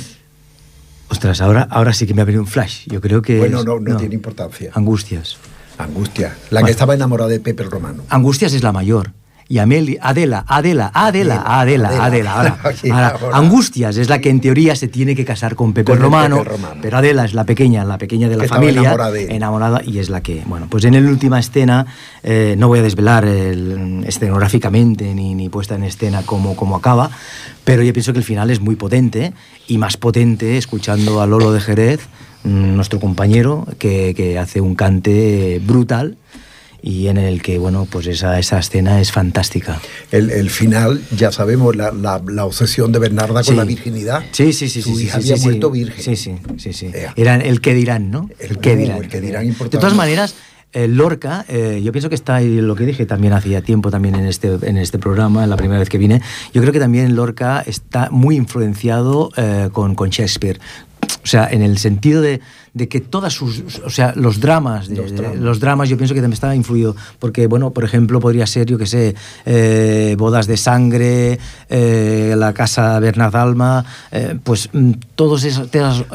[1.09, 2.87] Ostras, ahora, ahora sí que me ha venido un flash.
[2.87, 3.37] Yo creo que.
[3.37, 4.71] Bueno, es- no, no tiene importancia.
[4.73, 5.37] Angustias.
[5.77, 6.29] Angustia.
[6.49, 6.65] La Bueno.
[6.65, 8.03] que estaba enamorada de Pepe el Romano.
[8.09, 9.11] Angustias es la mayor.
[9.51, 12.05] Y Amelia, Adela, Adela, Adela, Adela, Adela.
[12.05, 12.31] Adela.
[12.33, 12.57] Ahora,
[12.93, 13.37] ahora, ahora.
[13.37, 16.37] Angustias es la que en teoría se tiene que casar con Pepe Con el Romano,
[16.37, 16.79] Pepe Romano.
[16.81, 19.99] pero Adela es la pequeña, la pequeña de la Que familia, enamorada de enamorada y
[19.99, 21.85] es la que, bueno, pues en la última escena,
[22.23, 27.11] eh, no voy a desvelar el- escenográficamente ni, ni puesta en escena cómo, cómo acaba,
[27.65, 29.33] pero yo pienso que el final es muy potente
[29.67, 31.99] y más potente escuchando a Lolo de Jerez,
[32.45, 36.15] mm, nuestro compañero, que, que hace un cante brutal
[36.83, 39.79] y en el que, bueno, pues esa, esa escena es fantástica.
[40.11, 43.55] El, el final, ya sabemos, la, la- la obsesión de Bernarda con Sí.
[43.55, 44.23] la virginidad.
[44.31, 44.81] Sí, sí, sí.
[44.81, 45.79] Su sí, hija sí, había sí, muerto sí.
[45.79, 46.03] virgen.
[46.03, 46.73] Sí, sí, sí.
[46.73, 46.91] sí.
[47.15, 48.29] Era el que dirán, ¿no?
[48.39, 48.97] El- que dirán.
[49.03, 49.77] el que dirán, De importante.
[49.77, 50.35] todas maneras,
[50.73, 54.25] eh, Lorca, eh, yo pienso que está, lo que dije también hacía tiempo también en
[54.25, 56.21] este, en este programa, la primera vez que vine,
[56.53, 60.59] yo creo que también Lorca está muy influenciado eh, con, con Shakespeare.
[61.23, 62.39] O sea, en el sentido de,
[62.73, 65.39] de que todas sus, o sea, los dramas, de- Los de- dramas.
[65.39, 68.77] los dramas yo pienso que también está influido, porque, bueno, por ejemplo, podría ser, yo
[68.77, 69.13] que sé,
[69.45, 71.37] eh, Bodas de Sangre,
[71.69, 75.67] eh, La Casa Bernard Alma, eh, pues mm, todas esas,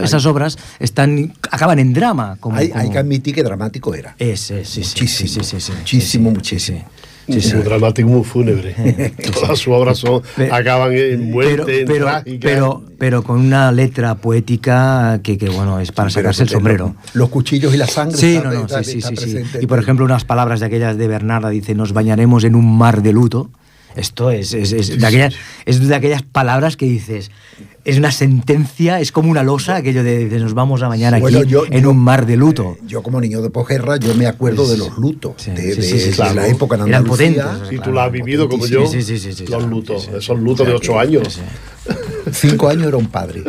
[0.03, 2.37] esas, obras están, acaban en drama.
[2.41, 4.15] Como, hay, como- hay que admitir que dramático era.
[4.19, 6.85] Es, es, sí, sí, Muchísimo, sí, muchísimo, muchísimo.
[7.29, 8.75] Sí, sí, muy dramático, muy fúnebre.
[9.35, 12.49] Todas sus obras son, acaban en muerte, pero, en pero, trágica.
[12.49, 16.95] pero, pero con una letra poética que, que, bueno, es para Pero sacarse el sombrero.
[17.07, 18.17] Los, los cuchillos y la sangre.
[18.17, 20.67] Sí, está- no, no, está- sí, sí, está sí, Y por ejemplo, unas palabras de
[20.67, 23.51] aquellas de Bernarda dice, nos bañaremos en un mar de luto.
[23.97, 27.31] Esto es, es, es de aquellas, es de aquellas palabras que dices,
[27.85, 31.39] es una sentencia, es como una losa, aquello de, de nos vamos a mañana Bueno,
[31.39, 32.77] aquí yo- en yo- un mar de luto.
[32.79, 35.69] Eh, yo como niño de posguerra, yo me acuerdo de los lutos, Sí, de, sí,
[35.69, 36.35] de- sí, sí, de claro.
[36.35, 37.45] la época en Eran Andalucía.
[37.47, 40.09] potentes, Si tú lo has vivido como yo, Sí, sí, sí, sí, los lutos, sí,
[40.13, 40.17] sí.
[40.19, 41.41] esos lutos de ocho años.
[42.33, 43.45] Cinco años era un padre.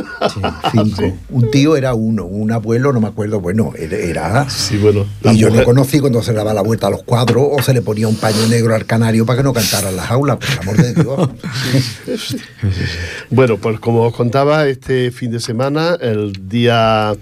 [0.71, 1.17] Cinco.
[1.29, 4.49] Un tío era uno, un abuelo, no me acuerdo, bueno, era...
[4.49, 5.05] Sí, bueno.
[5.23, 7.73] y yo lo conocí cuando se le daba la vuelta a los cuadros o se
[7.73, 10.59] le ponía un paño negro al canario para que no cantara en las aulas, por
[10.61, 11.29] amor de Dios.
[13.29, 17.13] Bueno, pues como os contaba, este fin de semana, el día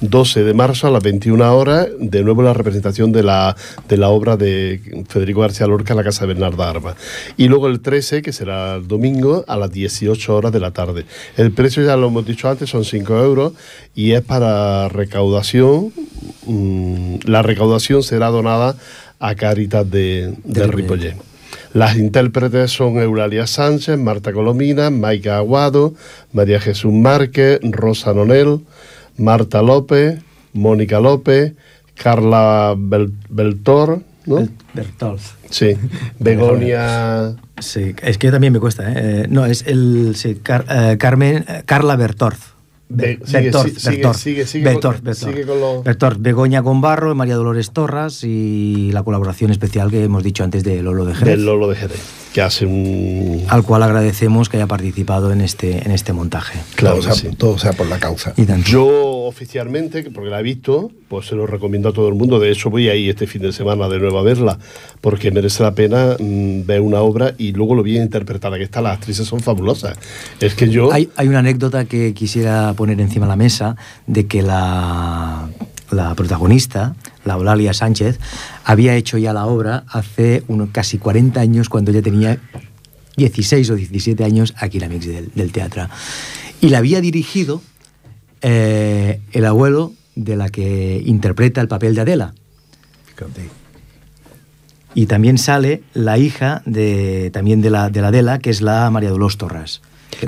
[0.00, 3.56] 12 de marzo a las 21 horas, de nuevo la representación de la,
[3.88, 6.94] de la obra de Federico García Lorca en la Casa de Bernarda Arma.
[7.36, 11.03] Y luego el 13, que será el domingo, a las 18 horas de la tarde.
[11.36, 13.52] El precio, ya lo hemos dicho antes, son 5 euros
[13.94, 15.92] y es para recaudación.
[16.46, 18.76] mm, la recaudación será donada
[19.20, 21.10] a Caritas de, de, De Ripollet.
[21.12, 21.16] Ripollet.
[21.72, 25.94] Las intérpretes son Eulalia Sánchez, Marta Colomina, Maika Aguado,
[26.32, 28.60] María Jesús Márquez, Rosa Nonel,
[29.16, 30.20] Marta López,
[30.52, 31.54] Mónica López,
[31.94, 34.46] Carla Bel- Beltor, ¿no?
[34.74, 35.32] Bertolf.
[35.50, 35.76] Sí,
[36.18, 37.34] Begonia...
[37.58, 38.94] Sí, es que también me cuesta, ¿eh?
[38.96, 42.54] Eh, no, es el sí, Car- eh, Carmen, eh, Carla Bertorz.
[42.88, 45.82] Be- sigue, Bertorz, con- sigue con lo-
[46.18, 51.04] Begoña Gombarro, María Dolores Torras y la colaboración especial que hemos dicho antes de Lolo
[51.04, 52.00] de Jerez, del Lolo de Jerez,
[52.34, 53.44] que hace un...
[53.46, 56.58] al cual agradecemos que haya participado en este, en este montaje.
[56.74, 57.36] Claro todo, que sea, sí.
[57.36, 58.34] todo sea por la causa.
[58.36, 58.44] Y.
[58.64, 58.88] Yo
[59.24, 62.40] oficialmente, que porque la he visto, pues se lo recomiendo a todo el mundo.
[62.40, 64.58] De hecho, voy ahí este fin de semana de nuevo a verla,
[65.00, 68.82] porque merece la pena mm, ver una obra y luego lo bien interpretada que está.
[68.82, 69.96] Las actrices son fabulosas.
[70.40, 70.92] Es que yo...
[70.92, 73.76] Hay, hay una anécdota que quisiera poner encima de la mesa
[74.08, 75.48] de que la,
[75.92, 78.18] la protagonista, la Eulalia Sánchez,
[78.64, 82.38] había hecho ya la obra hace unos casi 40 años cuando ella tenía
[83.16, 85.88] 16 o 17 años aquí en la Mix del, del teatro.
[86.60, 87.62] Y la había dirigido
[88.46, 92.34] eh, el abuelo de la que interpreta el papel de Adela.
[93.06, 93.48] Fíjate.
[94.94, 98.90] Y también sale la hija de, también de la, de la Adela, que es la
[98.90, 99.80] María Dolores Torras.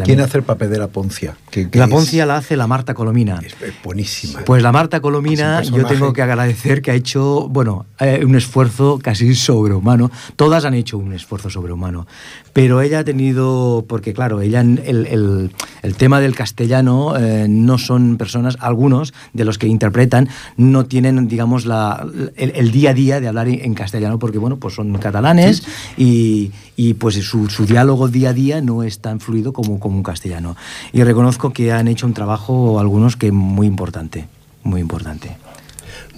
[0.05, 1.37] ¿Quién hace el papel de la Poncia?
[1.73, 3.41] La es- Poncia la hace la Marta Colomina.
[3.45, 4.41] Es, es buenísima.
[4.45, 8.99] Pues la Marta Colomina, yo tengo que agradecer que ha hecho, bueno, eh, un esfuerzo
[9.03, 10.11] casi sobrehumano.
[10.37, 12.07] Todas han hecho un esfuerzo sobrehumano.
[12.53, 15.51] Pero ella ha tenido, porque claro, ella, el, el-
[15.83, 21.29] el tema del castellano eh, no son personas, algunos de los que interpretan no tienen,
[21.29, 24.75] digamos, la, el, el día a día de hablar en, en castellano, porque bueno, pues
[24.75, 25.63] son catalanes
[25.97, 29.97] y, y, pues su, su diálogo día a día no es tan fluido como, como
[29.97, 30.57] un castellano.
[30.93, 34.29] Y reconozco que han hecho un trabajo algunos que muy importante,
[34.63, 35.37] muy importante.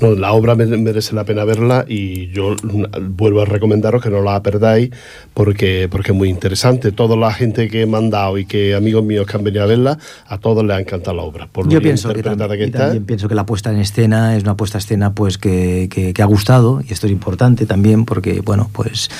[0.00, 2.84] No, la obra mere- merece la pena verla y yo mm,
[3.16, 4.90] vuelvo a recomendaros que no la perdáis
[5.34, 6.92] porque, porque es muy interesante.
[6.92, 9.98] Toda la gente que he mandado y que amigos míos que han venido a verla,
[10.26, 11.46] a todos les ha encantado la obra.
[11.48, 12.78] Por Yo pienso que, tam- interpretada que está.
[12.78, 16.12] también pienso que la puesta en escena es una puesta en escena pues que, que-
[16.14, 19.10] que ha gustado y esto es importante también porque bueno pues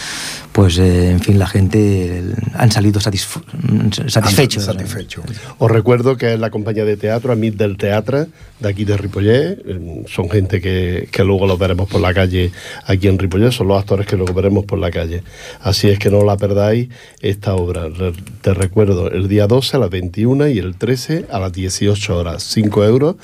[0.52, 2.22] pues eh, en fin la gente
[2.54, 3.42] han salido satisf-
[4.08, 5.22] satisfechos Satisfecho.
[5.58, 8.26] Os recuerdo que es la compañía de teatro, Amit del Teatro,
[8.60, 9.58] de aquí de Ripollet.
[9.66, 10.67] Eh, Son gente que,
[11.10, 12.50] que luego los veremos por la calle
[12.86, 15.22] aquí en Ripollet, son los actores que luego veremos por la calle.
[15.60, 16.88] Así es que no la perdáis
[17.20, 17.88] esta obra.
[18.40, 22.42] Te recuerdo, el día 12 a las 21 y el 13 a las 18 horas,
[22.42, 23.16] 5 euros.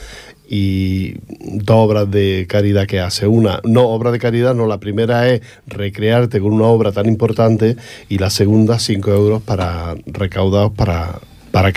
[0.46, 3.26] Y dos obras de caridad que hace.
[3.26, 4.66] Una, no, obra de caridad, no.
[4.66, 7.76] La primera es recrearte con una obra tan importante
[8.10, 11.18] y la segunda, 5 euros para recaudados para,
[11.50, 11.72] para.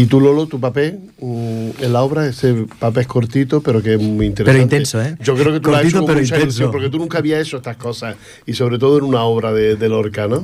[0.00, 3.94] Y tú, Lolo, tu papel mm, en la obra, ese papel es cortito, pero que
[3.94, 4.44] es muy interesante.
[4.44, 5.16] Pero intenso, ¿eh?
[5.20, 6.70] Yo creo que tú lo has Cortito, hecho con pero mucha intenso.
[6.70, 8.14] porque tú nunca habías hecho estas cosas.
[8.46, 10.40] Y sobre todo en una obra de, de Lorca, ¿no?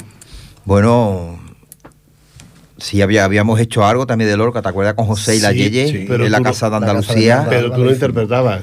[0.65, 1.39] Bueno,
[2.79, 5.59] sí había, habíamos hecho algo también de Lorca, ¿te acuerdas con José y la Sí,
[5.59, 7.47] Yeye sí, pero en la Casa de la Casa de Andalucía?
[7.49, 7.93] Pero tú no vale.
[7.93, 8.63] interpretabas.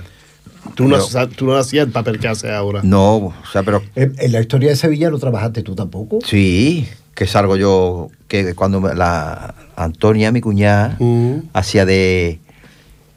[0.76, 2.82] Tú no, Pero- tú no hacías el papel que haces ahora.
[2.84, 6.20] No, o sea, pero En, en la historia de Sevilla no trabajaste tú tampoco.
[6.26, 11.39] sí, que salgo yo, que cuando me- la Antonia, mi cuñada, Mm.
[11.53, 12.39] hacía de,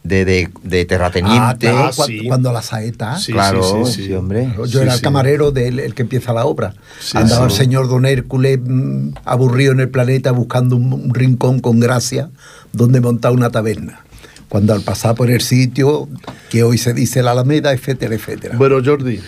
[0.03, 1.69] de, de, de terrateniente.
[1.69, 2.27] Ah, sí.
[2.27, 3.17] cuando la saeta.
[3.19, 4.13] Sí, claro, sí, sí, sí, sí.
[4.15, 4.53] hombre.
[4.57, 5.03] Yo Sí, era el sí.
[5.05, 6.75] camarero del el que empieza la obra.
[7.01, 7.55] Sí, Andaba sí.
[7.55, 12.29] el señor Don Hércules mm, aburrido en el planeta buscando un, un rincón con gracia
[12.73, 14.01] donde montar una taberna.
[14.49, 16.09] Cuando al pasar por el sitio,
[16.51, 18.57] que hoy se dice la Alameda, etcétera, etcétera.
[18.57, 19.19] Bueno, Jordi,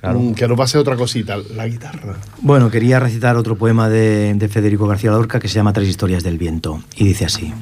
[0.00, 0.18] Claro.
[0.20, 2.16] mm, que nos pase otra cosita, la guitarra.
[2.40, 6.22] Bueno, quería recitar otro poema de, de Federico García Lorca que se llama Tres historias
[6.22, 7.52] del viento y dice así.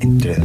[0.00, 0.36] Entre-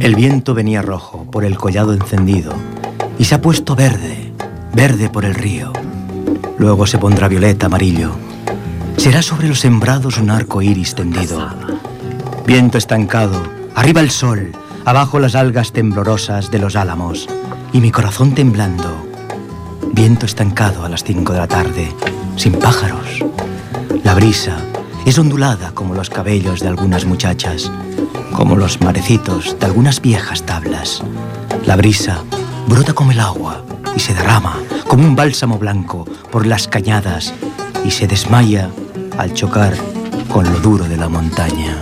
[0.00, 2.52] El viento venía rojo por el collado encendido
[3.18, 4.32] y se ha puesto verde,
[4.74, 5.72] verde por el río.
[6.60, 8.10] Luego se pondrá violeta, amarillo.
[8.98, 11.48] Será sobre los sembrados un arco iris tendido.
[12.46, 13.42] Viento estancado,
[13.74, 14.52] arriba el sol,
[14.84, 17.26] abajo las algas temblorosas de los álamos
[17.72, 19.06] y mi corazón temblando.
[19.94, 21.94] Viento estancado a las cinco de la tarde,
[22.36, 23.24] sin pájaros.
[24.04, 24.58] La brisa
[25.06, 27.72] es ondulada como los cabellos de algunas muchachas,
[28.34, 31.02] como los marecitos de algunas viejas tablas.
[31.64, 32.22] La brisa
[32.66, 33.64] brota como el agua
[33.96, 37.32] y se derrama como un bálsamo blanco por las cañadas
[37.84, 38.70] y se desmaya
[39.18, 39.74] al chocar
[40.28, 41.76] con lo duro de la montaña.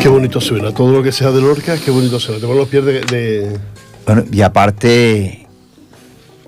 [0.00, 0.72] Qué bonito suena.
[0.72, 2.40] Todo lo que sea de Lorca, qué bonito suena.
[2.40, 3.58] Tengo los pies de, de-
[4.06, 5.46] Bueno, y aparte,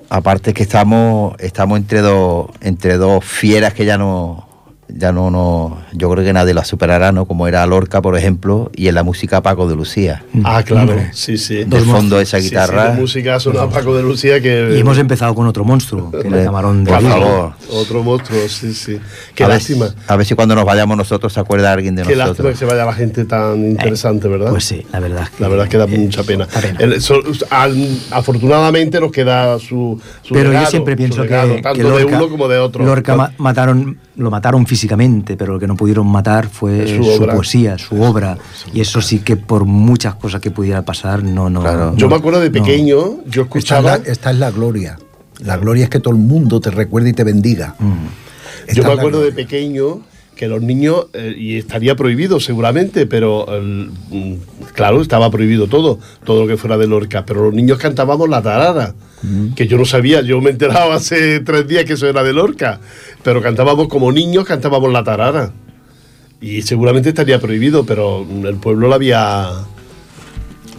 [0.09, 4.44] aparte que estamos, estamos entre dos, entre dos fieras que ya no,
[4.89, 7.25] ya no, no, yo creo que nadie la superará, ¿no?
[7.27, 10.25] Como era Lorca, por ejemplo, y en la música Paco de Lucía.
[10.45, 10.95] Ah, claro.
[11.13, 11.65] Sí, sí.
[11.65, 12.91] De fondo esa Sí, sí, guitarra.
[12.93, 14.75] de música suena Paco de Lucía que...
[14.77, 17.53] Y hemos empezado con otro monstruo, que era el camarón de por favor.
[17.71, 18.99] Otro monstruo, sí, sí.
[19.35, 19.87] Qué a ver, lástima.
[20.07, 22.59] a ver si cuando nos vayamos nosotros se acuerda alguien de Qué lástima que nosotros.
[22.59, 24.51] se vaya la gente tan interesante, ¿verdad?
[24.51, 25.29] Pues sí, la verdad.
[25.39, 26.47] La verdad es que da eh, mucha pena.
[26.47, 26.79] pena.
[26.79, 31.57] El- so- al- afortunadamente nos queda su, su Pero legado, yo siempre pienso que, legado,
[31.57, 32.85] que tanto de uno como de otro.
[32.85, 37.79] Lorca ma- mataron, lo mataron físicamente, pero lo que no pudieron matar fue Su poesía,
[37.79, 38.37] su obra.
[38.73, 41.61] Y eso sí que por muchas cosas que pudiera pasar, no, no.
[41.61, 41.95] Claro.
[41.97, 42.53] Yo no- me acuerdo de no.
[42.55, 43.99] pequeño, yo Esta es, escuchaba...
[43.99, 44.99] la, esta es la gloria.
[45.45, 47.77] La gloria es que todo el mundo te recuerde y te bendiga.
[47.79, 48.75] Mm.
[48.75, 50.01] Yo me acuerdo de pequeño
[50.35, 54.35] que los niños, eh, y estaría prohibido seguramente, pero mm,
[54.75, 58.43] claro, estaba prohibido todo, todo lo que fuera de Lorca, pero los niños cantábamos la
[58.43, 58.95] tarara,
[59.55, 62.81] que yo no sabía, yo me enteraba hace tres días que eso era de Lorca,
[63.25, 65.51] pero cantábamos como niños, cantábamos la tarara.
[66.41, 69.49] Y seguramente estaría prohibido, pero el pueblo lo había...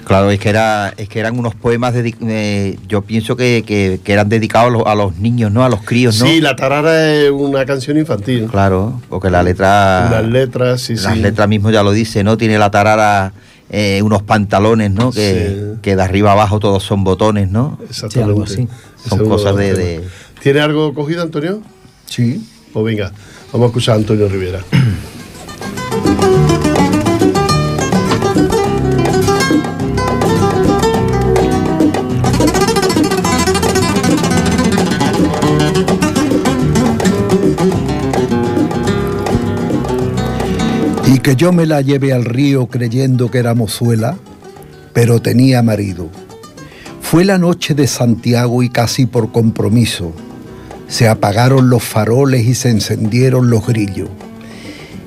[0.05, 4.13] Claro, es que era, es que eran unos poemas eh, yo pienso que, que- que
[4.13, 5.65] eran dedicados a los, a los niños, ¿no?
[5.65, 6.27] A los críos, ¿no?
[6.27, 8.45] Sí, la tarara es una canción infantil.
[8.45, 10.07] Claro, porque la letra.
[10.11, 11.19] Las letras, sí, las sí.
[11.21, 12.37] letras mismo ya lo dice, ¿no?
[12.37, 13.33] Tiene la tarara
[13.71, 15.09] eh, unos pantalones, ¿no?
[15.11, 15.79] Que, Sí.
[15.81, 17.79] que de arriba abajo todos son botones, ¿no?
[17.89, 18.29] Exactamente.
[18.31, 18.67] algo así.
[18.99, 20.07] Ese Son cosas de- de-
[20.43, 21.63] ¿Tiene algo cogido, Antonio?
[22.07, 22.41] Sí.
[22.73, 23.11] Pues venga,
[23.53, 24.59] vamos a escuchar a Antonio Rivera.
[41.07, 44.17] Y que yo me la llevé al río creyendo que era mozuela,
[44.91, 46.09] pero tenía marido.
[47.01, 50.13] Fue la noche de Santiago y casi por compromiso.
[50.87, 54.09] Se apagaron los faroles y se encendieron los grillos.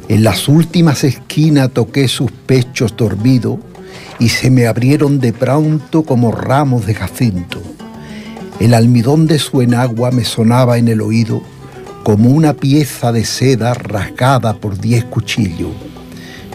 [0.08, 3.58] En las últimas esquinas toqué sus pechos dormidos
[4.18, 7.62] y se me abrieron de pronto como ramos de jacinto.
[8.58, 11.42] El almidón de su enagua me sonaba en el oído
[12.02, 15.72] como una pieza de seda rasgada por diez cuchillos.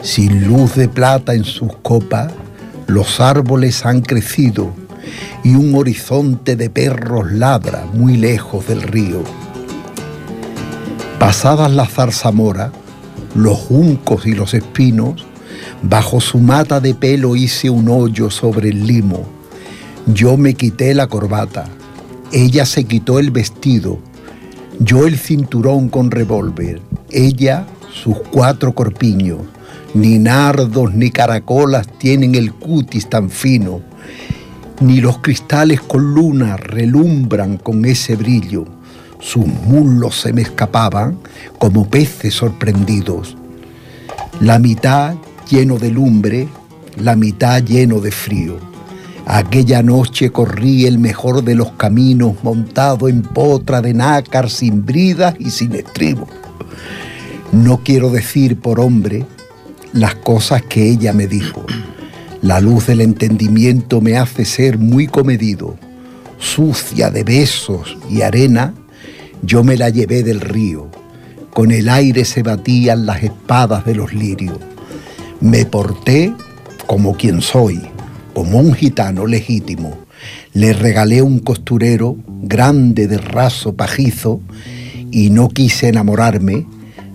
[0.01, 2.33] Sin luz de plata en sus copas,
[2.87, 4.73] los árboles han crecido
[5.43, 9.23] y un horizonte de perros ladra muy lejos del río.
[11.19, 12.71] Pasadas las zarzamoras,
[13.35, 15.25] los juncos y los espinos,
[15.81, 19.25] bajo su mata de pelo hice un hoyo sobre el limo.
[20.07, 21.65] Yo me quité la corbata,
[22.31, 23.99] ella se quitó el vestido,
[24.79, 26.81] yo el cinturón con revólver,
[27.11, 29.39] ella sus cuatro corpiños.
[29.93, 33.81] Ni nardos ni caracolas tienen el cutis tan fino,
[34.83, 38.65] ni los cristales con luna relumbran con ese brillo.
[39.19, 41.17] Sus muslos se me escapaban
[41.57, 43.37] como peces sorprendidos.
[44.41, 45.15] La mitad
[45.49, 46.49] lleno de lumbre,
[46.97, 48.57] la mitad lleno de frío.
[49.25, 55.35] Aquella noche corrí el mejor de los caminos montado en potra de nácar sin bridas
[55.39, 56.27] y sin estribo.
[57.53, 59.25] No quiero decir por hombre
[59.93, 61.65] las cosas que ella me dijo.
[62.43, 65.77] La luz del entendimiento me hace ser muy comedido.
[66.39, 68.73] Sucia de besos y arena,
[69.43, 70.89] yo me la llevé del río.
[71.51, 74.57] Con el aire se batían las espadas de los lirios.
[75.39, 76.33] Me porté
[76.85, 77.81] como quien soy,
[78.33, 79.97] como un gitano legítimo.
[80.51, 84.41] Le regalé un costurero grande de raso pajizo
[85.11, 86.67] y no quise enamorarme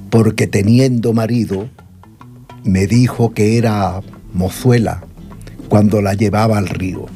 [0.08, 1.68] porque teniendo marido
[2.64, 4.00] me dijo que era
[4.32, 5.04] mozuela,
[5.68, 7.06] cuando la llevaba al río.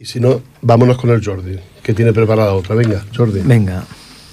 [0.00, 2.74] Si no, vámonos con el Jordi, que tiene preparada otra.
[2.74, 3.42] Venga, Jordi.
[3.44, 3.84] Venga,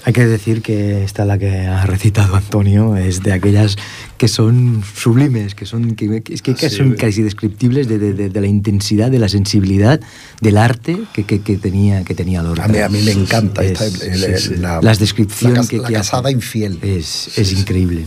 [0.06, 3.76] hay que decir que esta la que ha recitado Antonio es de aquellas
[4.18, 8.30] que son sublimes, que son que, es que, que Sí, son casi descriptibles de, de-
[8.30, 9.99] de- la intensidad, de la sensibilidad,
[10.41, 12.66] del arte que, que- tenía que tenía Lorca.
[12.66, 14.56] A mí, a mí me encanta Es- esta- el- sí, el- sí.
[14.58, 16.10] la, Las descripciones que, la que hace.
[16.12, 16.78] casada infiel.
[16.84, 18.06] Es, es increíble.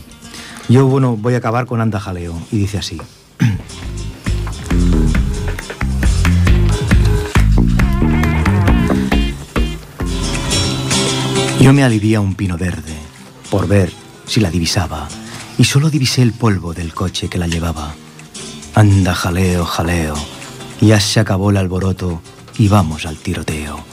[0.68, 2.98] Yo, bueno, voy a acabar con Anda Jaleo y dice así.
[11.68, 12.96] Yo me alivié a un pino verde
[13.50, 13.92] por ver
[14.24, 15.06] si la divisaba
[15.58, 17.94] y solo divisé el polvo del coche que la llevaba.
[18.74, 20.14] Anda, jaleo, jaleo,
[20.80, 22.22] ya se acabó el alboroto
[22.56, 23.84] y vamos al tiroteo.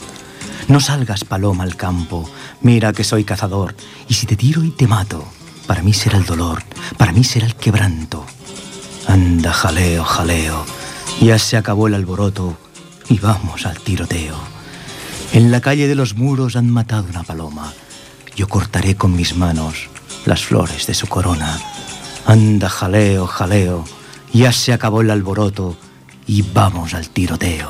[0.68, 2.26] No salgas, paloma, al campo,
[2.62, 3.76] mira que soy cazador,
[4.08, 5.22] y si te tiro y te mato,
[5.66, 6.62] para mí será el dolor,
[6.96, 8.24] para mí será el quebranto.
[9.06, 10.64] Anda, jaleo, jaleo,
[11.20, 12.56] ya se acabó el alboroto
[13.10, 14.55] y vamos al tiroteo.
[15.36, 17.70] En la calle de los muros han matado una paloma.
[18.36, 19.90] Yo cortaré con mis manos
[20.24, 21.60] las flores de su corona.
[22.24, 23.84] Anda, jaleo, jaleo,
[24.32, 25.76] ya se acabó el alboroto
[26.26, 27.68] y vamos al tiroteo.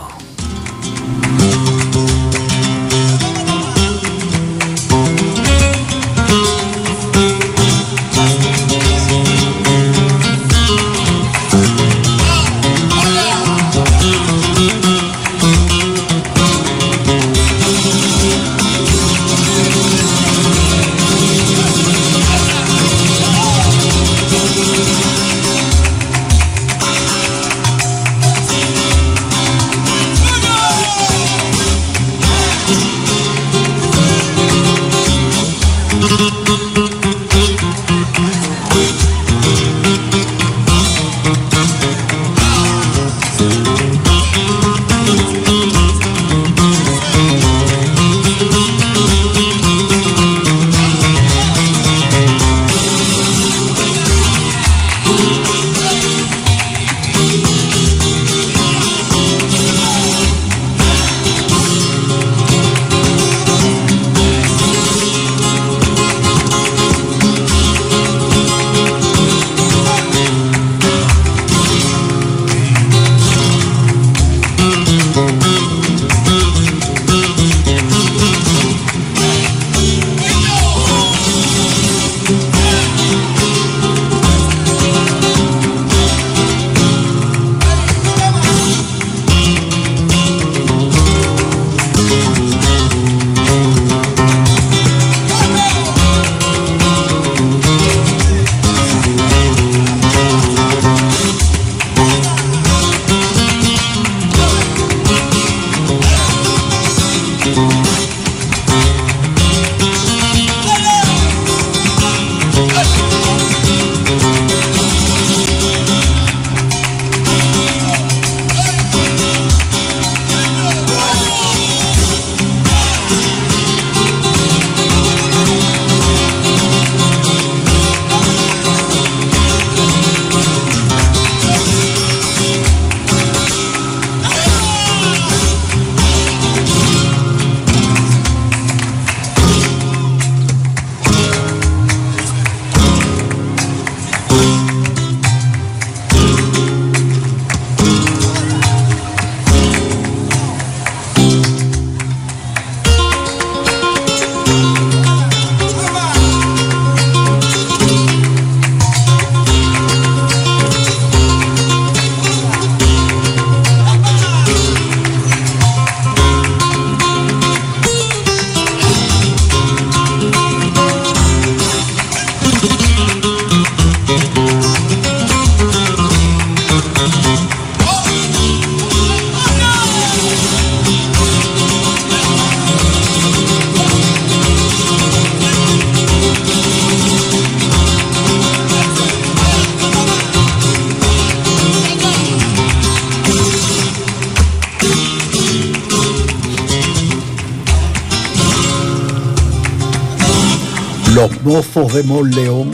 [201.16, 202.70] Los mozos de Monleón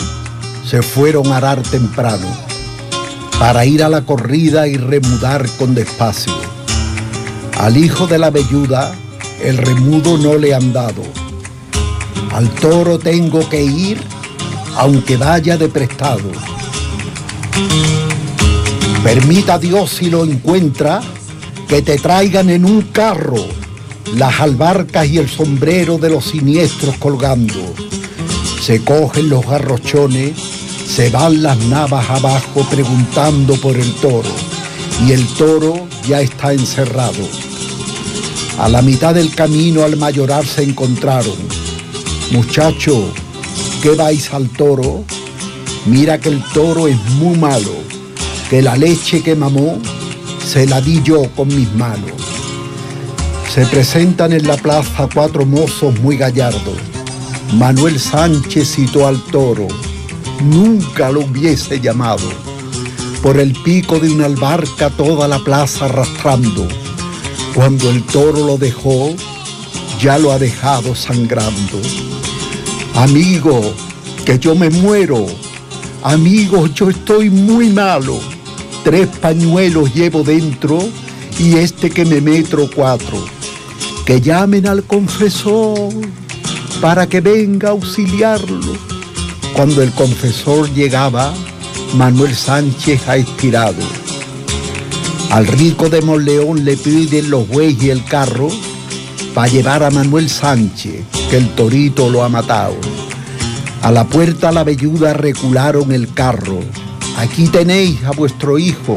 [0.68, 2.26] se fueron a arar temprano
[3.38, 6.32] para ir a la corrida y remudar con despacio.
[7.56, 8.96] Al hijo de la velluda
[9.40, 11.04] el remudo no le han dado.
[12.32, 14.02] Al toro tengo que ir
[14.74, 16.32] aunque vaya de prestado.
[19.04, 21.00] Permita Dios si lo encuentra
[21.68, 23.46] que te traigan en un carro
[24.16, 27.72] las albarcas y el sombrero de los siniestros colgando.
[28.62, 30.38] Se cogen los garrochones,
[30.86, 34.30] se van las navas abajo preguntando por el toro
[35.04, 37.26] y el toro ya está encerrado.
[38.60, 41.34] A la mitad del camino al mayorar se encontraron.
[42.30, 43.12] Muchacho,
[43.82, 45.02] ¿qué vais al toro?
[45.86, 47.74] Mira que el toro es muy malo,
[48.48, 49.80] que la leche que mamó
[50.46, 52.12] se la di yo con mis manos.
[53.52, 56.91] Se presentan en la plaza cuatro mozos muy gallardos.
[57.52, 59.68] Manuel Sánchez citó al toro,
[60.42, 62.26] nunca lo hubiese llamado.
[63.22, 66.66] Por el pico de una albarca toda la plaza arrastrando.
[67.54, 69.14] Cuando el toro lo dejó,
[70.00, 71.78] ya lo ha dejado sangrando.
[72.94, 73.60] Amigo,
[74.24, 75.26] que yo me muero.
[76.02, 78.18] Amigo, yo estoy muy malo.
[78.82, 80.78] Tres pañuelos llevo dentro
[81.38, 83.22] y este que me metro cuatro.
[84.06, 85.92] Que llamen al confesor
[86.82, 88.76] para que venga a auxiliarlo.
[89.54, 91.32] Cuando el confesor llegaba,
[91.94, 93.80] Manuel Sánchez ha expirado.
[95.30, 98.48] Al rico de Monleón le piden los bueyes y el carro
[99.32, 102.76] para llevar a Manuel Sánchez, que el torito lo ha matado.
[103.82, 106.58] A la puerta la velluda recularon el carro.
[107.16, 108.96] Aquí tenéis a vuestro hijo,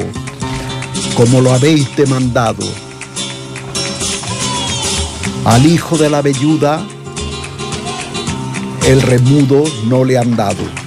[1.16, 2.66] como lo habéis demandado.
[5.46, 6.84] Al hijo de la velluda
[8.88, 10.85] el remudo no le han dado.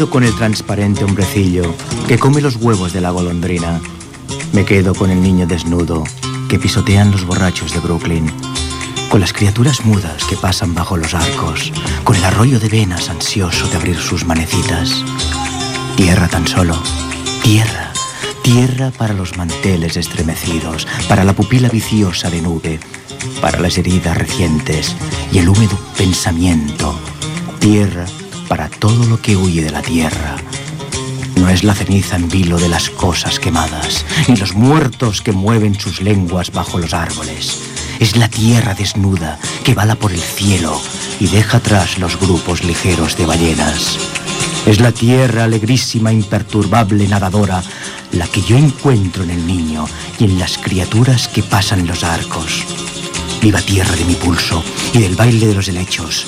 [0.00, 1.74] Quedo con el transparente hombrecillo
[2.08, 3.82] que come los huevos de la golondrina.
[4.54, 6.04] Me quedo con el niño desnudo
[6.48, 8.32] que pisotean los borrachos de Brooklyn.
[9.10, 11.70] Con las criaturas mudas que pasan bajo los arcos.
[12.02, 15.04] Con el arroyo de venas ansioso de abrir sus manecitas.
[15.96, 16.82] Tierra tan solo.
[17.42, 17.92] Tierra.
[18.42, 20.88] Tierra para los manteles estremecidos.
[21.10, 22.80] Para la pupila viciosa de nube.
[23.42, 24.96] Para las heridas recientes
[25.30, 26.98] y el húmedo pensamiento.
[27.58, 28.06] Tierra
[28.50, 30.34] para todo lo que huye de la tierra.
[31.36, 35.78] No es la ceniza en vilo de las cosas quemadas, ni los muertos que mueven
[35.78, 37.60] sus lenguas bajo los árboles.
[38.00, 40.82] Es la tierra desnuda que bala por el cielo
[41.20, 43.96] y deja atrás los grupos ligeros de ballenas.
[44.66, 47.62] Es la tierra alegrísima, imperturbable, nadadora,
[48.10, 49.86] la que yo encuentro en el niño
[50.18, 52.66] y en las criaturas que pasan los arcos.
[53.40, 56.26] Viva tierra de mi pulso y del baile de los helechos,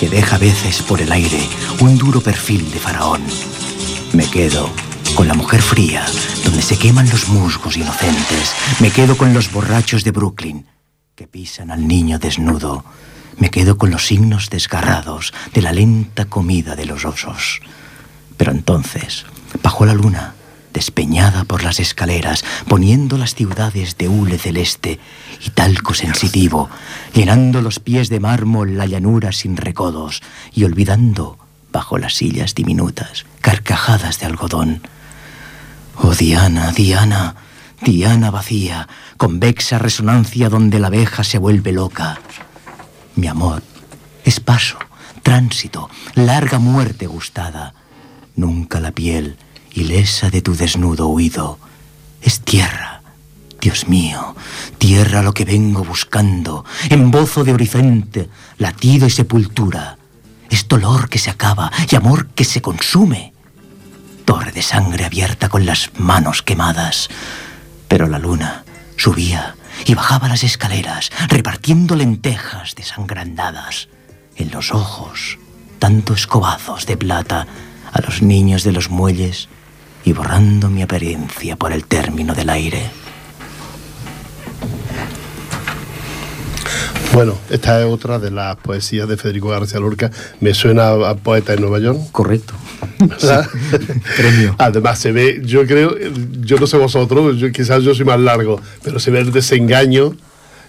[0.00, 1.46] que deja a veces por el aire
[1.80, 3.20] un duro perfil de faraón.
[4.14, 4.70] Me quedo
[5.14, 6.06] con la mujer fría,
[6.42, 8.54] donde se queman los musgos inocentes.
[8.78, 10.64] Me quedo con los borrachos de Brooklyn,
[11.14, 12.82] que pisan al niño desnudo.
[13.36, 17.60] Me quedo con los signos desgarrados de la lenta comida de los osos.
[18.38, 19.26] Pero entonces,
[19.62, 20.34] bajo la luna,
[20.72, 24.98] despeñada por las escaleras, poniendo las ciudades de hule celeste
[25.44, 26.68] y talco sensitivo,
[27.12, 30.22] llenando los pies de mármol la llanura sin recodos
[30.54, 31.38] y olvidando,
[31.72, 34.82] bajo las sillas diminutas, carcajadas de algodón.
[35.96, 37.36] Oh Diana, Diana,
[37.82, 42.18] Diana vacía, convexa resonancia donde la abeja se vuelve loca.
[43.16, 43.62] Mi amor
[44.24, 44.78] es paso,
[45.22, 47.74] tránsito, larga muerte gustada.
[48.36, 49.36] Nunca la piel,
[49.72, 51.58] ilesa de tu desnudo huido.
[52.22, 53.02] Es tierra,
[53.60, 54.34] Dios mío,
[54.78, 59.98] tierra lo que vengo buscando, embozo de horizonte, latido y sepultura.
[60.48, 63.32] Es dolor que se acaba y amor que se consume.
[64.24, 67.08] Torre de sangre abierta con las manos quemadas.
[67.88, 68.64] Pero la luna
[68.96, 73.88] subía y bajaba las escaleras, repartiendo lentejas desangrandadas.
[74.36, 75.38] En los ojos,
[75.78, 77.46] tanto escobazos de plata
[77.92, 79.48] a los niños de los muelles
[80.04, 82.90] y borrando mi apariencia por el término del aire.
[87.12, 90.12] Bueno, esta es otra de las poesías de Federico García Lorca.
[90.38, 91.98] Me suena a poeta de Nueva York.
[92.12, 92.54] Correcto.
[93.00, 93.48] ¿verdad?
[94.16, 94.54] Premio.
[94.58, 95.96] Además se ve, yo creo,
[96.40, 100.14] yo no sé vosotros, yo, quizás yo soy más largo, pero se ve el desengaño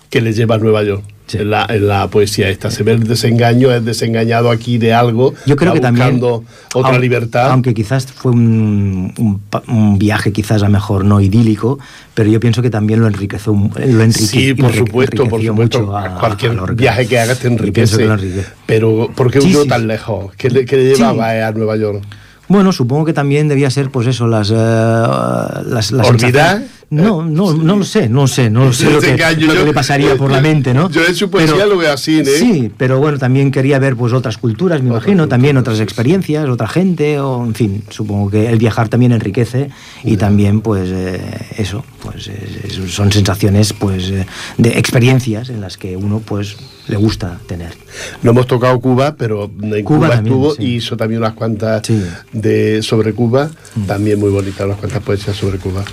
[0.09, 1.03] que le lleva a Nueva York.
[1.32, 1.38] Sí.
[1.38, 2.69] En, la, en la poesía esta.
[2.71, 5.34] Se ve el desengaño, es desengañado aquí de algo.
[5.45, 6.19] Yo creo que también.
[6.19, 7.51] buscando otra aun- libertad.
[7.51, 11.79] Aunque quizás fue un, un un viaje, quizás a mejor no idílico,
[12.13, 13.53] pero yo pienso que también lo enriqueció.
[13.53, 15.79] Lo enrique- Sí, por supuesto, por supuesto.
[15.84, 18.07] mucho a- Cualquier a viaje que hagas te enriquece.
[18.65, 20.34] Pero ¿por qué Sí, huyó sí, tan lejos?
[20.38, 22.03] ¿Qué le, qué le llevaba eh, a Nueva York?
[22.47, 24.51] Bueno, supongo que también debía ser, pues eso, las.
[24.51, 26.63] eh, las, las ¿Olvidar?
[26.91, 29.59] No, no, no lo sé, no sé, no lo sé lo que, Desengaño, lo que
[29.59, 30.89] yo- le pasaría por la mente, ¿no?
[30.89, 32.25] yo en su poesía lo veo así, ¿eh?
[32.25, 36.49] Sí, pero bueno, también quería ver pues otras culturas, me Otras imagino, también otras experiencias,
[36.49, 39.69] otra gente, o en fin, supongo que el viajar también enriquece
[40.03, 41.21] y también pues eh,
[41.57, 44.25] eso, pues es- es- son sensaciones pues eh,
[44.57, 46.57] de experiencias en las que uno pues
[46.89, 47.71] le gusta tener.
[48.21, 50.63] No hemos tocado Cuba, pero en Cuba, Cuba también, estuvo sí.
[50.63, 52.03] y hizo también unas cuantas Sí.
[52.33, 53.49] de sobre Cuba,
[53.87, 55.85] también muy bonitas, unas cuantas poesías sobre Cuba.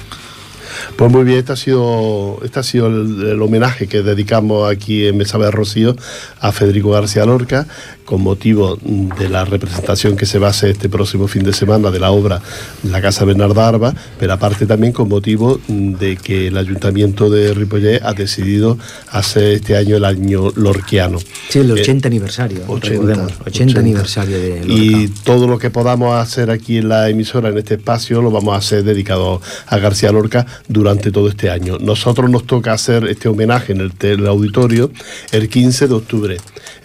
[0.97, 5.07] Pues muy bien, este ha sido, este ha sido el, el homenaje que dedicamos aquí
[5.07, 5.97] en Mesa de Rocío
[6.41, 7.67] a Federico García Lorca,
[8.05, 11.91] con motivo de la representación que se va a hacer este próximo fin de semana
[11.91, 12.41] de la obra
[12.83, 18.01] La Casa Bernarda Arba, pero aparte también con motivo de que el Ayuntamiento de Ripollet
[18.03, 18.79] ha decidido
[19.11, 21.19] hacer este año el año lorquiano.
[21.51, 23.81] Sí, el Eh, 80 aniversario, 80, recordemos, 80, 80.
[23.81, 24.73] aniversario de Lorca.
[24.75, 28.55] Y todo lo que podamos hacer aquí en la emisora, en este espacio, lo vamos
[28.55, 31.79] a hacer dedicado a García Lorca durante todo este año.
[31.79, 34.91] Nosotros nos toca hacer este homenaje en el, auditorio
[35.33, 36.37] el 15 de octubre.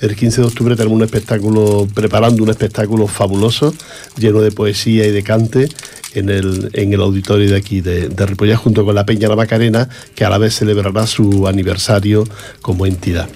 [0.02, 3.74] El 15 de octubre tenemos un espectáculo, preparando un espectáculo fabuloso,
[4.18, 5.70] lleno de poesía y de cante.
[6.16, 9.90] En el, en el auditorio de aquí de, de junto con la Peña La Macarena,
[10.14, 12.24] que a la vez celebrará su aniversario
[12.62, 13.28] como entidad.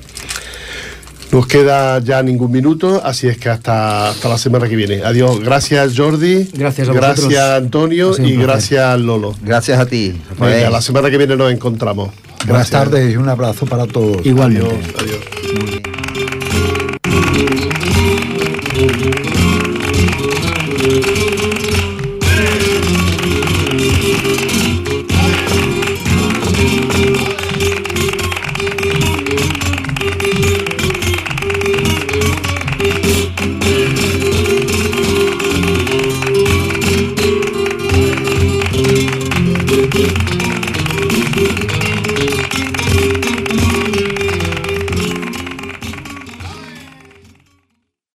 [1.32, 5.02] Nos queda ya ningún minuto, así es que hasta, hasta la semana que viene.
[5.04, 5.40] Adiós.
[5.42, 6.50] Gracias Jordi.
[6.54, 7.40] Gracias a Gracias vosotros.
[7.58, 8.40] Antonio y placer.
[8.40, 9.36] gracias Lolo.
[9.44, 10.14] Gracias a ti.
[10.40, 12.10] Venga, la semana que viene nos encontramos.
[12.46, 14.26] Buenas tardes y un abrazo para todos.
[14.26, 14.68] Igualmente.
[14.70, 16.07] Adiós, adiós.